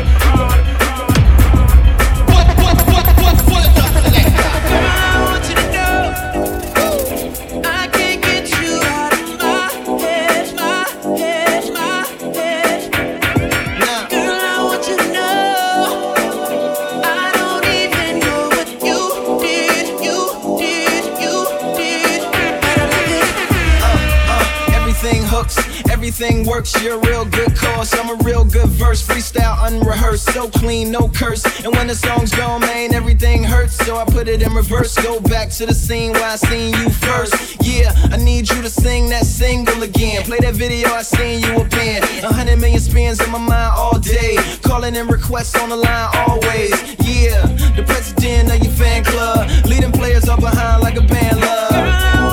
[26.20, 26.74] Everything works.
[26.82, 27.94] You're a real good cause.
[27.94, 29.06] I'm a real good verse.
[29.06, 31.44] Freestyle unrehearsed, so clean, no curse.
[31.64, 33.74] And when the song's gone, man, everything hurts.
[33.86, 34.96] So I put it in reverse.
[34.96, 37.58] Go back to the scene where I seen you first.
[37.64, 40.24] Yeah, I need you to sing that single again.
[40.24, 42.04] Play that video I seen you up in.
[42.24, 44.38] A hundred million spins in my mind all day.
[44.64, 46.72] Calling in requests on the line always.
[47.06, 47.46] Yeah,
[47.76, 49.50] the president of your fan club.
[49.66, 52.27] Leading players up behind like a band love.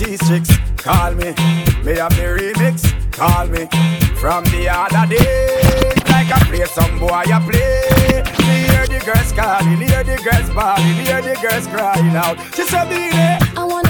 [0.00, 0.56] Chicks?
[0.78, 1.34] Call me.
[1.84, 2.88] Me have the remix?
[3.12, 3.66] Call me.
[4.16, 8.22] From the other day, like I play some boy, I play.
[8.46, 12.38] Me hear the girls calling, hear the girls bawling, hear the girls crying out.
[12.54, 13.89] She said, "Be there." I want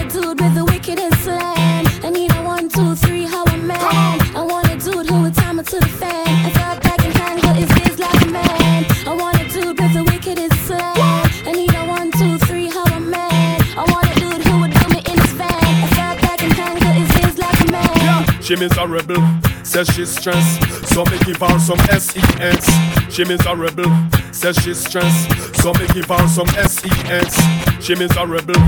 [18.51, 19.23] She miserable,
[19.63, 20.89] says she's stressed.
[20.93, 22.67] So me give her some SES.
[23.09, 23.85] She miserable,
[24.33, 25.63] says she's stressed.
[25.63, 27.33] So me give her some SES.
[27.81, 28.61] She miserable,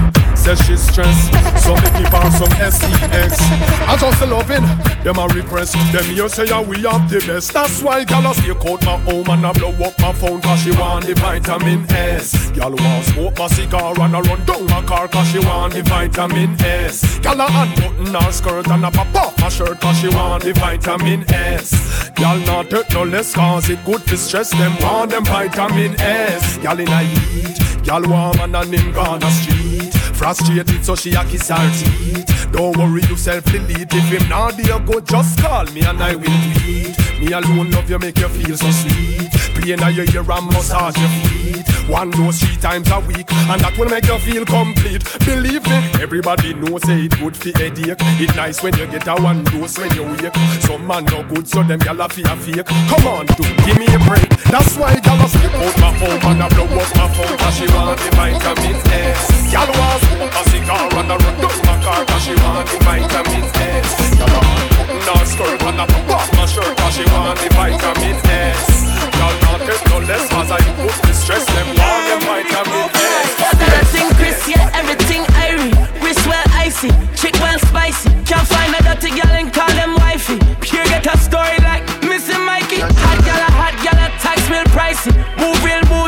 [0.42, 1.30] says she's stressed.
[1.62, 3.38] So me give her some SEX.
[3.86, 4.66] I just loving
[5.04, 5.74] them a request.
[5.92, 7.52] Them here say yeah, we have the best.
[7.52, 10.60] That's why gal a stay out my home and I blow up my phone cause
[10.60, 12.50] she want the vitamin S.
[12.50, 15.82] Gal want smoke my cigar and I run down my car cause she want the
[15.82, 17.18] vitamin S.
[17.20, 20.52] Gal a unbutton her skirt and a pop off my shirt cause she want the
[20.54, 22.10] vitamin S.
[22.10, 26.58] Gal not take no less cause it good to stress them want them vitamin S.
[26.58, 30.01] Gal in a heat, gal warm and a him gone a street.
[30.22, 32.52] Frustrated so she a kiss her teeth.
[32.52, 36.22] Don't worry yourself delete if him not there go just call me and I will
[36.22, 36.96] tweet.
[37.18, 39.41] Me alone love you make you feel so sweet.
[39.62, 41.62] Play in your ear and massage your feet.
[41.86, 45.06] One dose three times a week and that will make you feel complete.
[45.22, 48.02] Believe me, everybody knows say it good for headache.
[48.18, 50.34] It nice when you get a one dose when you wake.
[50.66, 52.66] Some man no good so them gyal a fear fake.
[52.90, 54.26] Come on, dude, give me a break.
[54.50, 57.54] That's why gyal a slip out my home and I blow up my phone 'cause
[57.54, 59.22] she want the vitamin S.
[59.46, 62.78] Gyal want smoke a cigar and I run down my car 'cause she want the
[62.82, 63.90] vitamin S.
[64.18, 68.18] Gyal want button her skirt and I pop my shirt 'cause she want the vitamin
[68.26, 69.01] S.
[69.18, 73.30] Gyal not take no less 'cause I put the stress them want the vitamin S.
[73.62, 75.74] Everything Chris, yeah, everything Irie.
[76.02, 76.90] Wrist well icy,
[77.20, 78.10] chick well spicy.
[78.24, 80.38] Can't find a dirty girl and call them wifey.
[80.60, 82.80] Pure get a story like Missy Mikey.
[82.80, 85.12] Hot gal, hot gal, tax real pricey.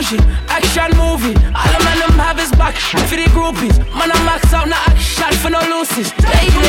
[0.04, 1.34] Bougie, action movie.
[1.54, 3.78] All the man them have his back for the groupies.
[3.96, 6.12] Man, I max out, no action for no loses.
[6.20, 6.60] Baby,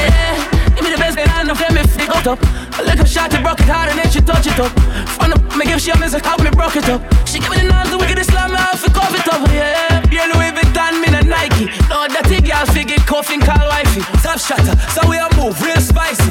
[0.75, 2.39] give me the best thing I know, let me flick it up.
[2.79, 4.71] A little shot, it broke it hard and then she touch it up.
[5.19, 7.01] Front up, me give she a music, how me broke it up.
[7.27, 10.03] She give me the nose, the wicked Islam, I have to cover it up, yeah.
[10.11, 11.65] Yeah, Louis Vuitton, me the Nike.
[11.89, 14.01] No, dirty girl, figure coughing, call wifey.
[14.21, 16.29] Top shatter, so we a move real spicy.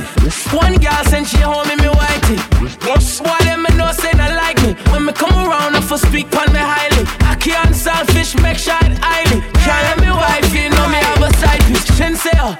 [0.54, 2.36] One girl send she home in me whitey.
[2.84, 4.74] Boy, them me know say not like me.
[4.92, 7.04] When me come around, I for speak on me highly.
[7.24, 9.40] I can't selfish, make sure it highly.
[9.64, 11.84] Can't let me wifey, know me have a side piece.
[11.96, 12.56] Shin say, oh,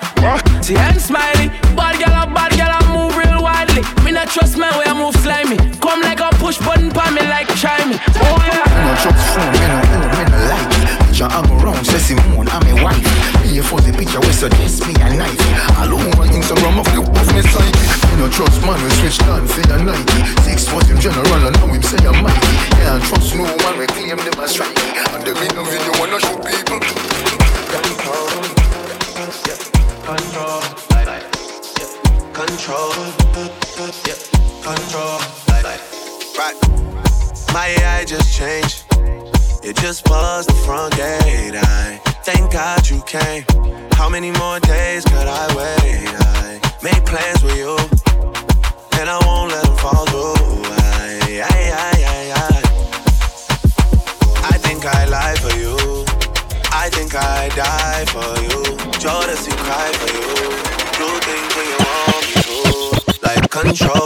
[0.62, 1.48] see I'm smiley.
[1.76, 3.82] Bad girl, a bad girl, I move real widely.
[4.04, 5.58] Me not trust my way I move slimy.
[5.80, 7.48] Come like a push button pa me like
[7.88, 7.96] me.
[8.24, 9.63] Oh yeah.
[11.24, 13.00] Picture I go round, say Simone, I'm a wife.
[13.48, 15.40] Here for the picture, we suggest me a knife.
[15.78, 17.72] All over Instagram, of look off me psyche.
[18.12, 20.20] Me no trust man, we switch down for the Nike.
[20.44, 22.52] Six was him general, and now him say I'm mighty.
[22.76, 24.76] Can't trust no one, we claim them as strike.
[24.76, 25.64] And the video,
[25.96, 26.80] wanna show people.
[27.72, 28.28] Control,
[29.48, 29.58] yeah,
[30.04, 30.60] control,
[30.92, 31.24] yeah,
[32.36, 32.92] control,
[34.04, 34.20] yeah,
[34.60, 35.16] control,
[35.48, 35.80] like,
[36.36, 36.56] right.
[37.52, 38.84] My AI just changed.
[39.66, 41.54] It just buzzed the front gate.
[41.56, 43.44] I thank God you came.
[43.92, 46.08] How many more days could I wait?
[46.12, 47.74] I made plans with you,
[49.00, 50.68] and I won't let them fall through.
[50.68, 52.52] I, I, I, I, I.
[54.52, 56.04] I think I lie for you.
[56.70, 58.76] I think I die for you.
[59.00, 60.28] Jodeci cry for you.
[61.00, 62.58] Do things when you want me to.
[63.24, 64.03] Like controller,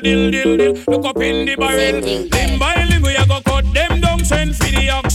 [0.00, 0.74] dill dill dill.
[0.86, 2.00] Look up in the barrel.
[2.00, 4.24] Limb by limb we a go cut them down.
[4.24, 5.14] Send for the ox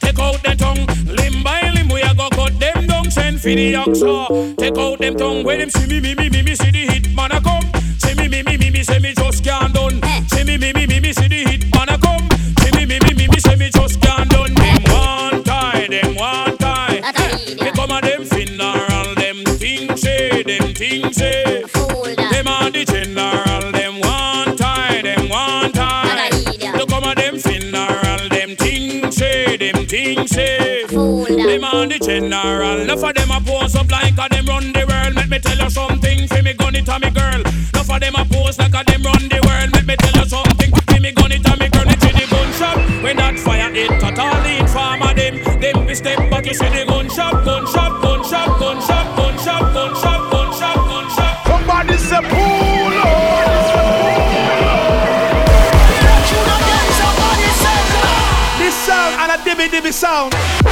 [0.00, 0.86] Take out the tongue.
[1.06, 3.10] Limb by limb we a go cut them down.
[3.10, 4.00] Send for the ox
[4.58, 5.44] Take out them tongue.
[5.44, 7.64] When them see me me me me me see the hit man a come.
[7.98, 10.00] See me me me me me see me just can't done.
[10.28, 12.28] See me me me me me see the hit man a come.
[12.60, 14.54] See me me me me me see me just can't done.
[14.54, 17.00] Them one tie, them one tie.
[17.58, 21.62] They come a them finna and them things say, them things say.
[29.96, 30.90] things safe.
[30.90, 32.80] Them on the general.
[32.80, 35.14] Enough of them a pose up like a them run the world.
[35.14, 36.28] Let me tell you something.
[36.28, 37.40] Fi me gun it a me girl.
[37.40, 39.70] Enough of them a pose like a them run the world.
[39.72, 40.70] Let me tell you something.
[40.88, 41.88] Fi me gun it a me girl.
[41.88, 42.78] It the gunshot.
[43.02, 45.34] When that fire hit, totally inform of them.
[45.60, 46.44] Them be step back.
[46.46, 48.25] You see the gunshot, gunshot, gunshot.
[59.76, 60.65] Dibby sound.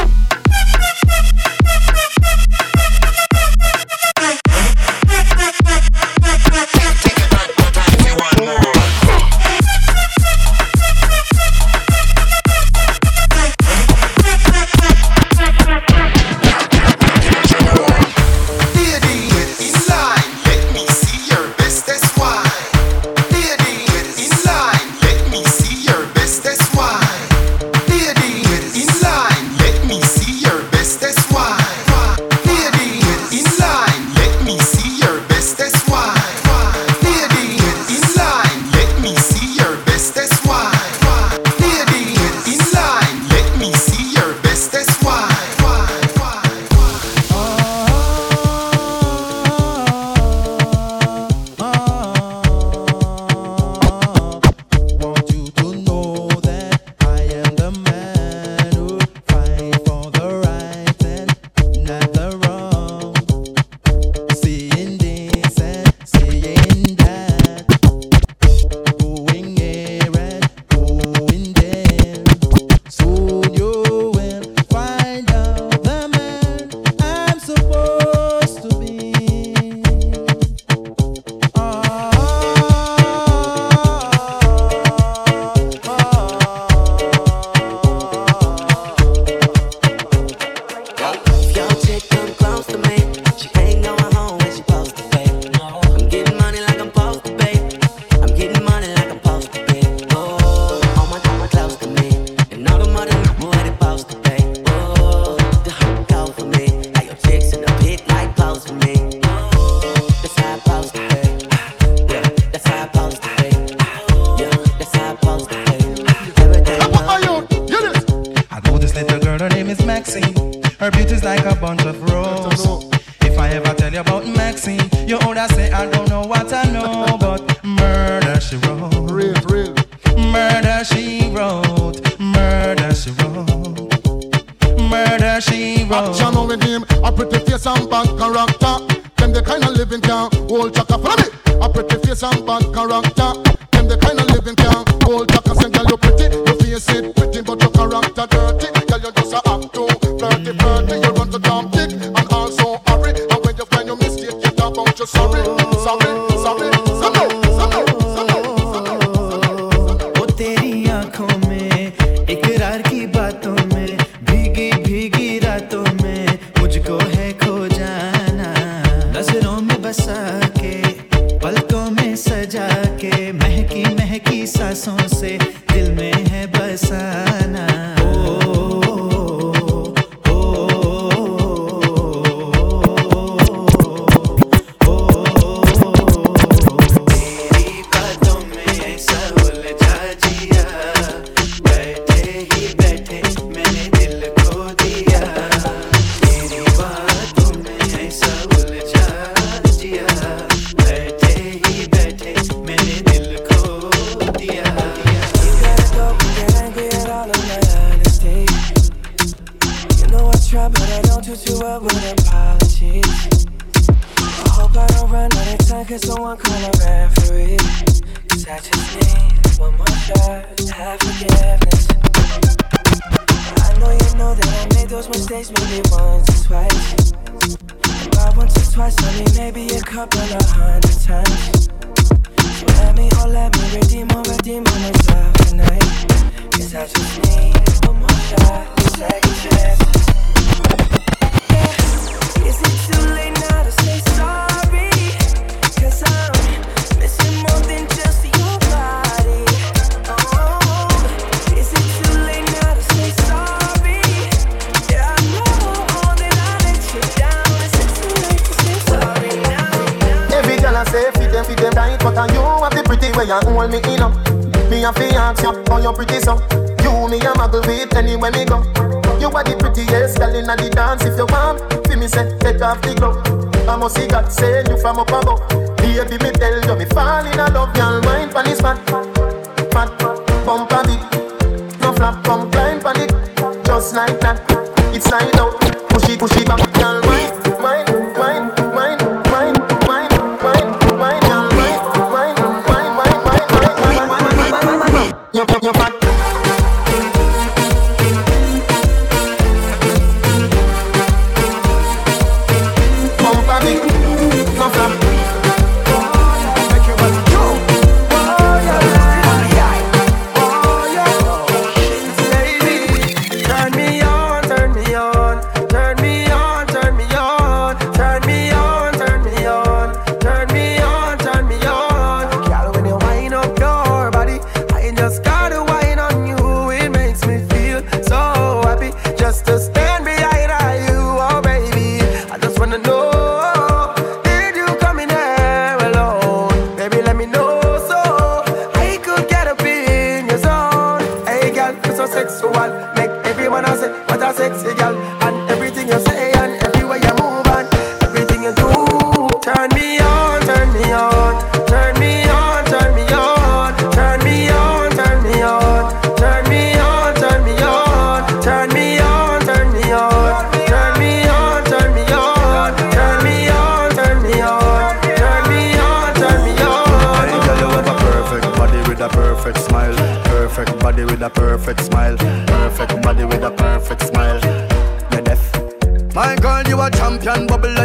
[332.94, 333.23] yo.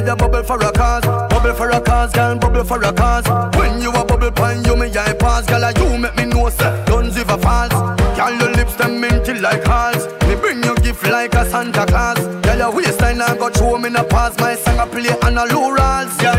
[0.09, 1.05] a bubble for a cause.
[1.29, 3.27] Bubble for a cause, girl, bubble for a cause.
[3.55, 6.49] When you a bubble pine, you me eye pass, girl, like you make me know,
[6.49, 6.83] sir.
[6.87, 7.71] Guns if a falls.
[8.17, 10.07] Girl, your lips them minty like halls.
[10.27, 12.19] Me bring you gift like a Santa Claus.
[12.43, 14.39] Girl, your waistline I got show me in the past.
[14.39, 16.38] My song I play on a low rolls, girl.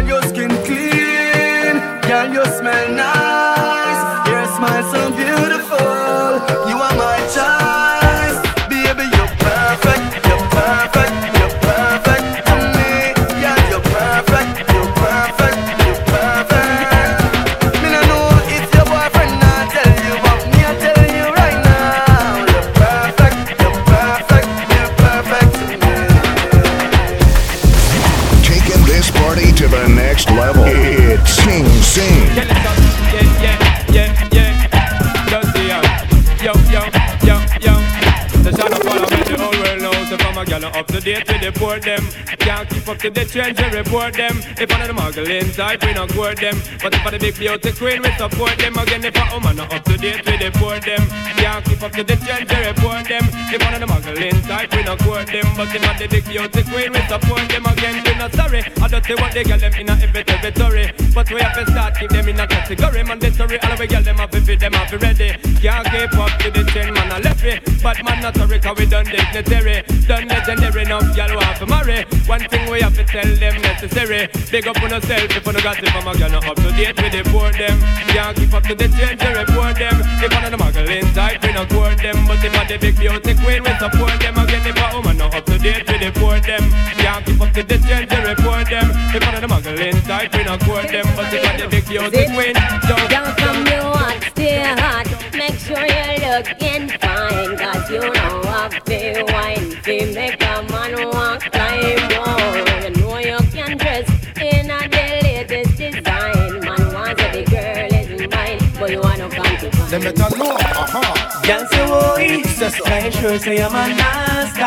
[41.70, 42.02] Port them.
[42.38, 44.34] Can't keep up to the trends, we report them.
[44.58, 46.56] If one of the muggling type, we not court them.
[46.82, 48.76] But if I the big beauty queen, we support them.
[48.76, 51.02] Again, if a woman not up to date with the port them.
[51.38, 53.24] Can't keep up to the trends, we report them.
[53.54, 55.45] If one of the muggling type, we not court them.
[55.57, 57.66] But if I the big beauty queen, we support them.
[57.66, 58.64] Again, we not sorry.
[58.81, 60.93] I don't say what they get them in a every territory.
[61.12, 63.05] But we have to start keep them in a category.
[63.05, 65.31] Mandatory, all we get them have to them have to ready.
[65.61, 67.61] Can't keep up to the trend, man, I left it.
[67.83, 69.85] But man, not sorry, cause we done dignitary.
[70.09, 72.05] Done legendary, enough, y'all want to marry.
[72.24, 74.28] One thing we have to tell them necessary.
[74.51, 76.70] Big up on yourself if you no got it from a girl, not up to
[76.72, 77.76] date with the board them.
[78.09, 79.97] Can't keep up to the change, you report them.
[80.24, 82.16] If one of the muggling type, we not court them.
[82.26, 84.39] But if I the big beauty queen, we support them.
[84.41, 86.62] Again, if a woman not up to date with the board them.
[87.02, 88.88] Can't keep up to the change, you report them.
[89.14, 91.06] If one of the muggling type, we not court them.
[91.16, 92.54] But if I the big beauty queen,
[92.86, 93.06] don't.
[93.10, 95.06] Don't come you hot, stay hot.
[95.34, 97.52] Make sure you're looking fine.
[97.58, 99.70] Cause you know I feel wine.
[99.82, 102.54] Feel make a man walk climb wall.
[102.84, 104.06] You know you can dress
[104.38, 106.60] in a the latest design.
[106.60, 108.60] Man wants the girl is mine.
[108.78, 109.90] But you wanna come to find.
[109.90, 111.30] Them better know, aha.
[111.51, 112.68] Girl say oi, so.
[113.11, 114.62] Sure say I'm a nasty?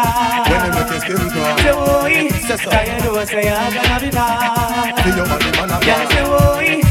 [0.51, 1.57] When they make your skin crawl.
[1.63, 2.27] Say oi.
[2.27, 4.91] You know say I'm gonna be bad?
[4.99, 6.84] See your body man a Girl say oi,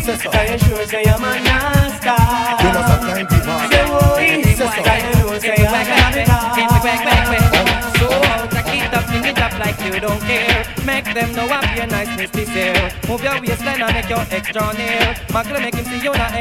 [0.48, 2.08] you sure say I'm a nasty?
[2.08, 3.68] You have plenty man.
[3.68, 6.72] Say oi, know I'm gonna be bad?
[8.00, 8.08] So
[8.72, 10.64] it up, fling it up like you don't care.
[10.86, 11.86] Make them know up your
[12.32, 12.92] this year.
[13.06, 15.12] Move your waistline and make your extra near.
[15.28, 16.32] Muggle make him see you not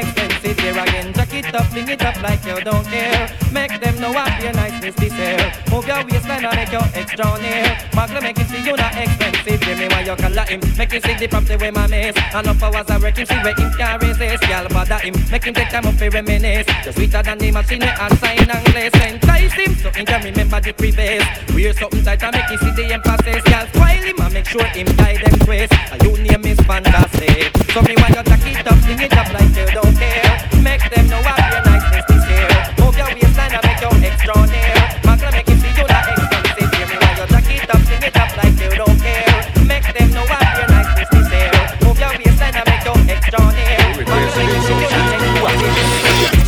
[0.44, 1.12] expensive here again.
[1.12, 3.28] Jack it up, fling it up like you don't care.
[3.52, 5.52] Make them know up your niceness this year.
[5.70, 7.64] Move your waistline and make your extra near.
[7.92, 9.60] Muggle make him see you not expensive.
[9.60, 10.60] Give me why you color him.
[10.76, 12.16] Make him see the property where my miss.
[12.34, 14.42] And up hours I work him, see where him can resist.
[14.48, 15.14] Y'all bother him.
[15.30, 16.66] Make him take time up for reminisce.
[16.84, 18.94] Just sweeter than the machine I sign and lace.
[18.94, 21.24] Entice him so he can remember the previous.
[21.54, 23.42] Wear something tight and make him see the emphasis.
[23.46, 25.72] Y'all spoil him and make sure him tie them twist.
[25.92, 27.52] And you name is fantastic.
[27.72, 30.31] So me want you jack it up, sing it up like you don't care.
[30.62, 32.48] Make them know what your niceness this year.
[32.78, 34.74] Move your waistline and make your extra near.
[35.04, 36.68] Magna make him see you not expensive.
[36.74, 39.36] Hear me while you jack it up, sing it up like you don't care.
[39.66, 41.52] Make them know what your niceness this year.
[41.84, 43.78] Move your waistline and make your extra near.
[44.08, 46.42] Magna make him see you not expensive.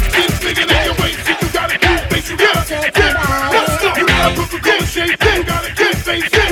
[6.05, 6.44] Sexy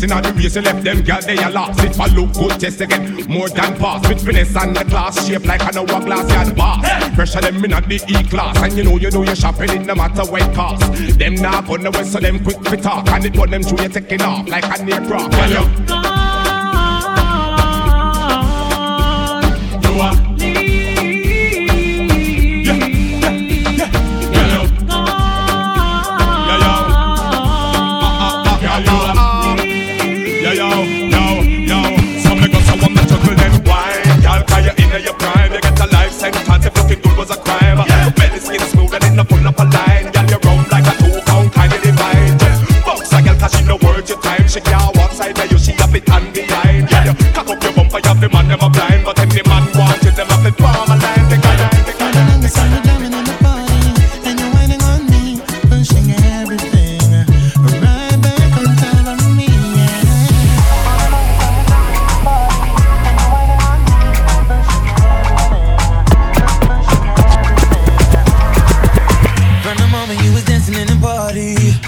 [0.00, 1.84] place in the race, you left them girl, they are lost.
[1.84, 3.26] If I look good, test again.
[3.28, 4.08] More than pass.
[4.08, 7.14] With finesse and the class, shape like an hourglass, yard boss.
[7.14, 8.56] Pressure them in at the E class.
[8.58, 10.82] And you know you do your shopping, it no matter what it cost.
[11.18, 13.08] Them now on the west, so them quick fit talk.
[13.08, 15.32] And it put them through, you taking off like an aircraft.
[15.32, 15.99] Girl,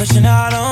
[0.03, 0.72] pushing out on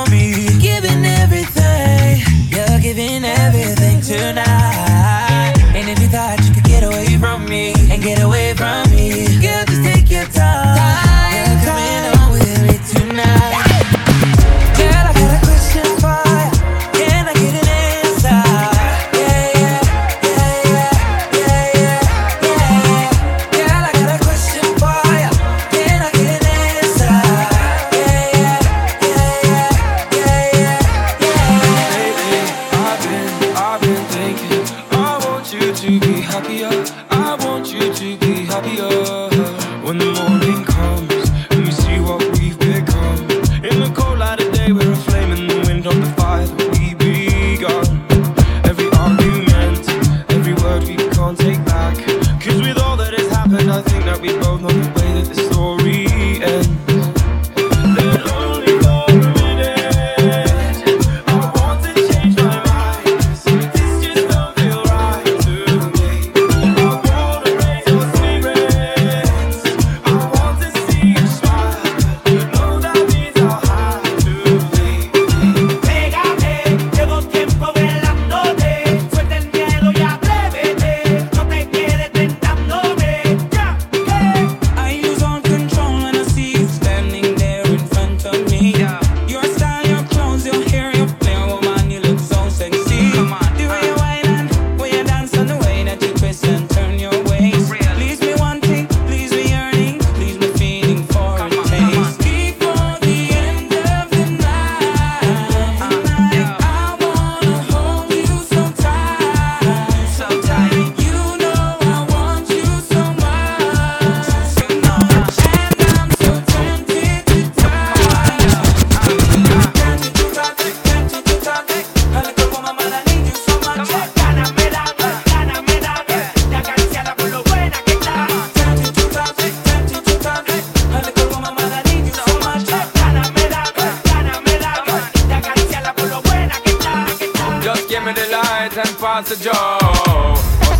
[138.87, 139.79] and pass the joe.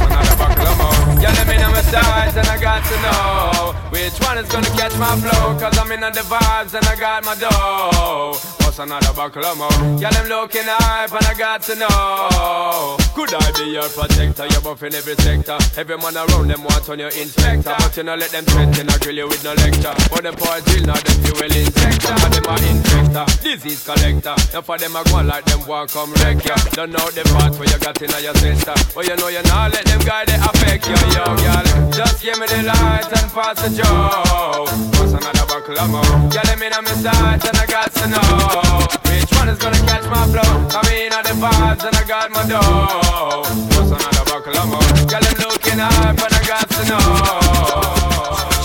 [0.07, 1.23] Another buckle of more?
[1.23, 5.59] Yeah, my size and I got to know which one is gonna catch my flow.
[5.59, 8.60] Cause I'm in the vibes and I got my dough.
[8.71, 9.99] What's another buckle of more?
[9.99, 12.95] Yeah, them looking hype and I got to know.
[13.19, 14.47] Could I be your protector?
[14.47, 15.59] You're buff in every sector.
[15.75, 17.75] Every man around them want on your inspector.
[17.75, 19.91] But you know let them threaten, I grill you with no lecture.
[20.15, 22.15] But them poor drill, now them fuel injector.
[22.15, 24.39] And them are infector, disease collector.
[24.55, 26.55] Now for them I go like them want come wreck ya.
[26.71, 28.79] Don't know the part where you got in your sister.
[28.95, 31.67] But you know you not let them guy they affect you, yo, girl.
[31.91, 34.63] Just give me the light and pass the joe.
[34.95, 36.31] What's another buckle of more?
[36.31, 39.83] Yeah, let me know my sight and I got to know which one is gonna
[39.91, 40.53] catch my flow.
[40.79, 43.43] I mean, all the vibes and I got my dough.
[43.75, 44.91] What's another buckle of more?
[45.11, 47.03] Girl, I'm looking up and I got to know.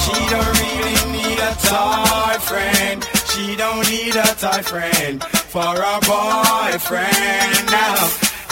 [0.03, 2.99] She don't really need a toy friend.
[3.31, 8.24] She don't need a toy friend for a boyfriend now.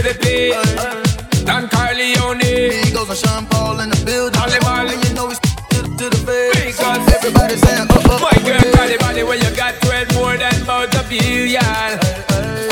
[0.00, 1.44] To the P.
[1.44, 2.40] Don Corleone.
[2.88, 4.40] Eagles and Sean Paul in the building.
[4.40, 4.96] Ollie Molly.
[4.96, 6.78] You know we to the, to the face.
[6.78, 9.76] Because everybody saying, oh, uh, oh, uh, My uh, girl, body, body, when you got
[9.82, 11.60] 12 more than about a billion.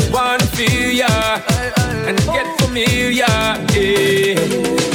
[0.09, 1.45] Wanna feel ya
[2.09, 3.29] and get familiar.
[3.77, 4.41] Yeah.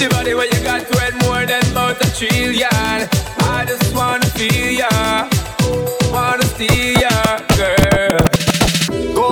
[0.01, 3.05] The body where you got 12 more than about a trillion.
[3.45, 5.29] I just wanna feel ya,
[6.09, 7.32] wanna steal ya.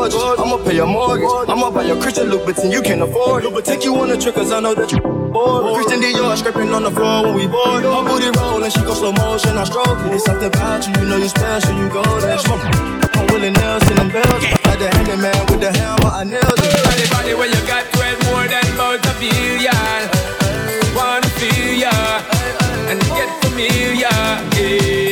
[0.01, 1.29] Gorgeous, I'ma pay your mortgage.
[1.47, 3.53] I'ma buy your Christian Louboutin, you can't afford it.
[3.53, 5.75] But take you on a trip, cause I know that you bored.
[5.75, 7.83] Christian Dior scraping on the floor when we board.
[7.83, 10.17] My booty roll and she go slow motion, I stroke it.
[10.17, 12.33] It's something about you, you know you special, you go there.
[12.33, 14.41] I'm nails in them bells.
[14.65, 16.81] Like the handyman with the hammer, I nailed it.
[16.81, 20.01] Body, body where you got 12 more than about a billion.
[20.97, 21.93] Wanna feel ya
[22.89, 24.09] and get familiar.
[24.57, 25.10] Yeah.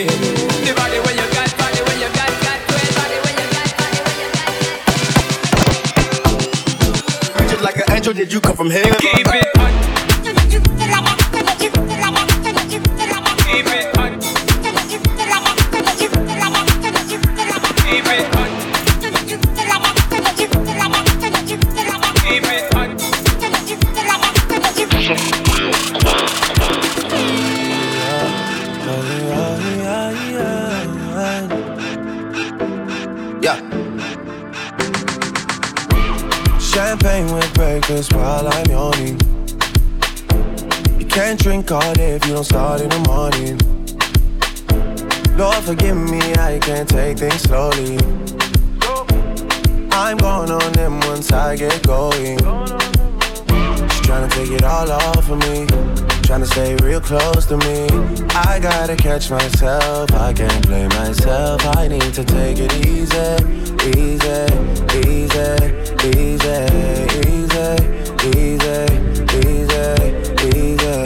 [8.14, 8.98] Did you come from heaven?
[9.00, 9.59] Keep it
[37.90, 39.20] breakfast while I'm yawning.
[41.00, 43.58] You can't drink all day if you don't start in the morning.
[45.36, 47.98] Lord, forgive me, I can't take things slowly.
[49.92, 52.38] I'm going on them once I get going.
[53.90, 55.99] She's trying to take it all off of me.
[56.30, 57.88] Trying to stay real close to me.
[58.36, 60.12] I gotta catch myself.
[60.14, 61.60] I can't play myself.
[61.76, 63.18] I need to take it easy,
[63.98, 64.46] easy,
[65.10, 65.58] easy,
[66.06, 66.70] easy,
[67.26, 67.74] easy,
[68.30, 68.86] easy,
[69.42, 69.86] easy,
[70.54, 70.98] easy.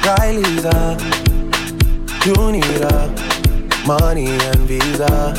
[0.00, 0.98] Kylie's up.
[2.24, 3.12] You need a
[3.86, 5.34] money and visa,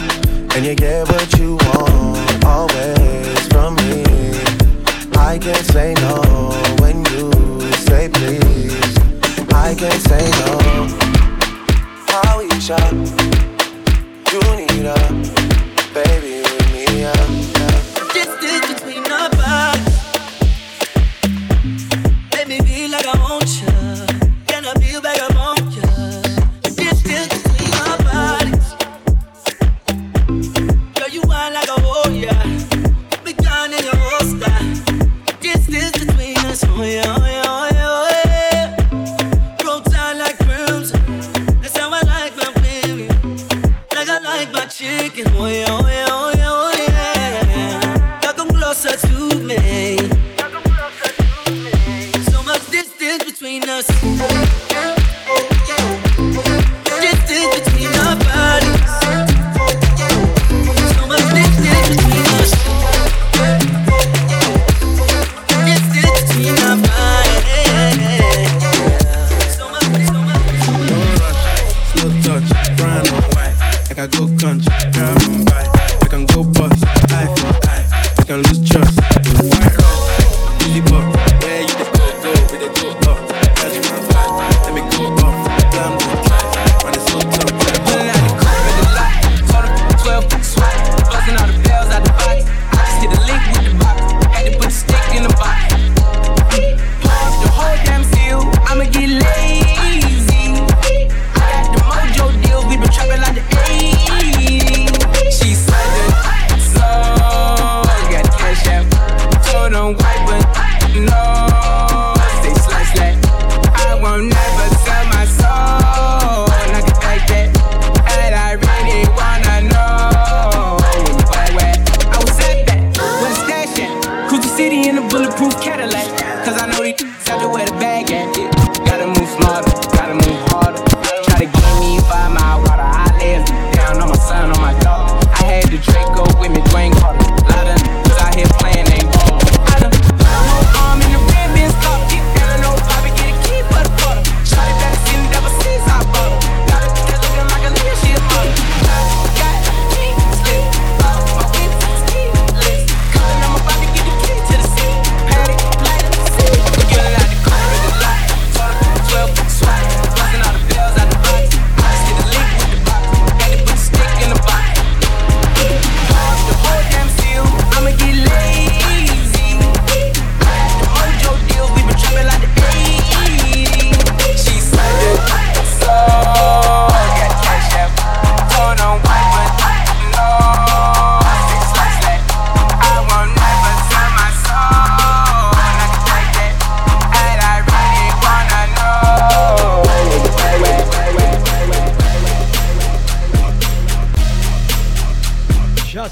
[0.55, 4.03] and you get what you want always from me.
[5.17, 6.21] I can't say no
[6.81, 7.46] when you
[7.87, 8.97] say please.
[9.53, 10.53] I can't say no.
[12.23, 12.79] Aisha,
[14.31, 14.99] you need a
[15.93, 17.26] baby with me, yeah.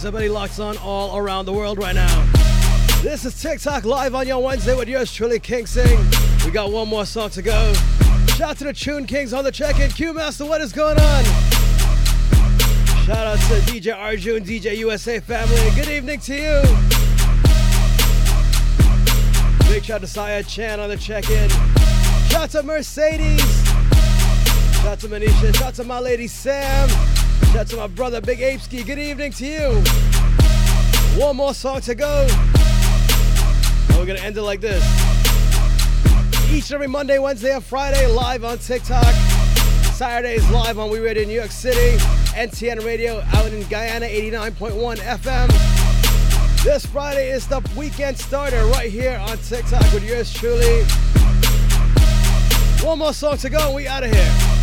[0.06, 2.32] Somebody locks on all around the world right now.
[3.02, 5.98] This is TikTok live on your Wednesday with yours truly, King Sing.
[6.46, 7.74] We got one more song to go.
[8.38, 9.90] Shout to the Tune Kings on the check-in.
[9.90, 11.24] Q Master, what is going on?
[13.08, 15.72] Shout out to DJ Arjun, DJ USA family.
[15.74, 16.62] Good evening to you.
[19.68, 21.50] Big shout to Saya Chan on the check-in.
[22.30, 23.42] Shout to Mercedes.
[24.84, 25.56] Shout to Manisha.
[25.56, 26.90] Shout to my lady Sam.
[27.66, 28.86] To my brother Big Apeski.
[28.86, 29.84] Good evening to you.
[31.20, 32.28] One more song to go.
[32.30, 34.84] And we're gonna end it like this.
[36.52, 39.12] Each and every Monday, Wednesday, and Friday, live on TikTok.
[39.94, 41.98] Saturdays live on We Radio New York City,
[42.36, 46.64] NTN Radio out in Guyana, 89.1 FM.
[46.64, 50.84] This Friday is the weekend starter right here on TikTok with yours truly.
[52.86, 54.55] One more song to go, and we out of here.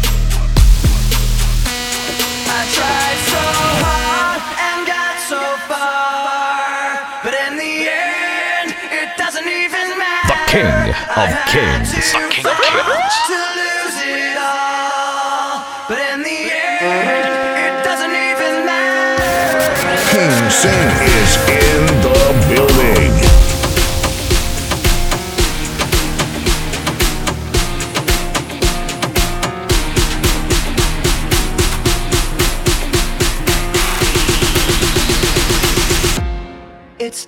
[10.53, 11.93] King of Kings.
[12.13, 13.17] The King of Kings.
[13.33, 17.25] To lose it all, but in the end,
[17.57, 19.65] it doesn't even matter.
[20.13, 22.02] King Sing is in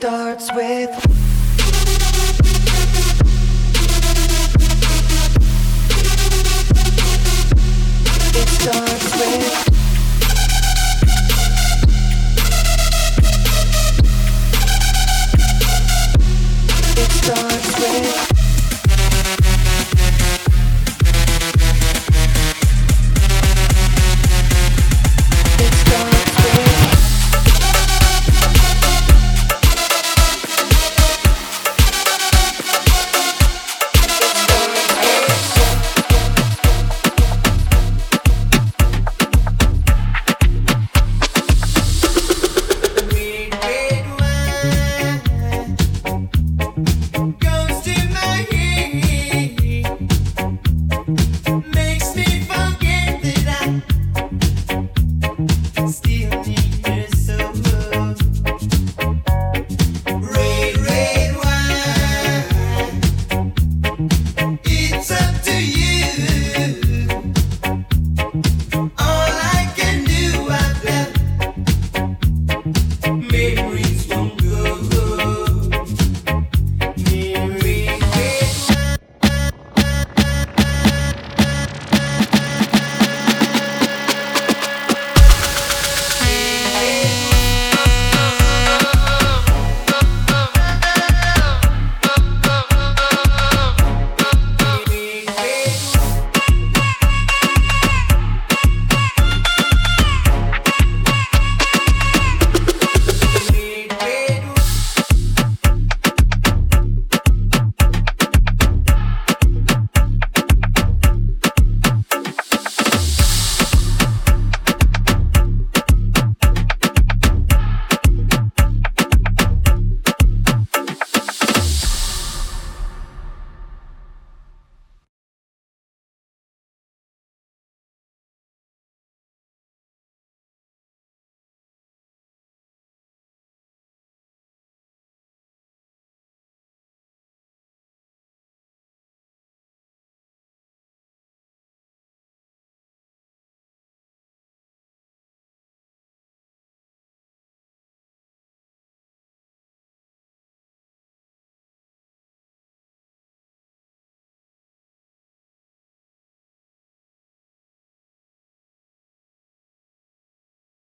[0.05, 1.14] starts with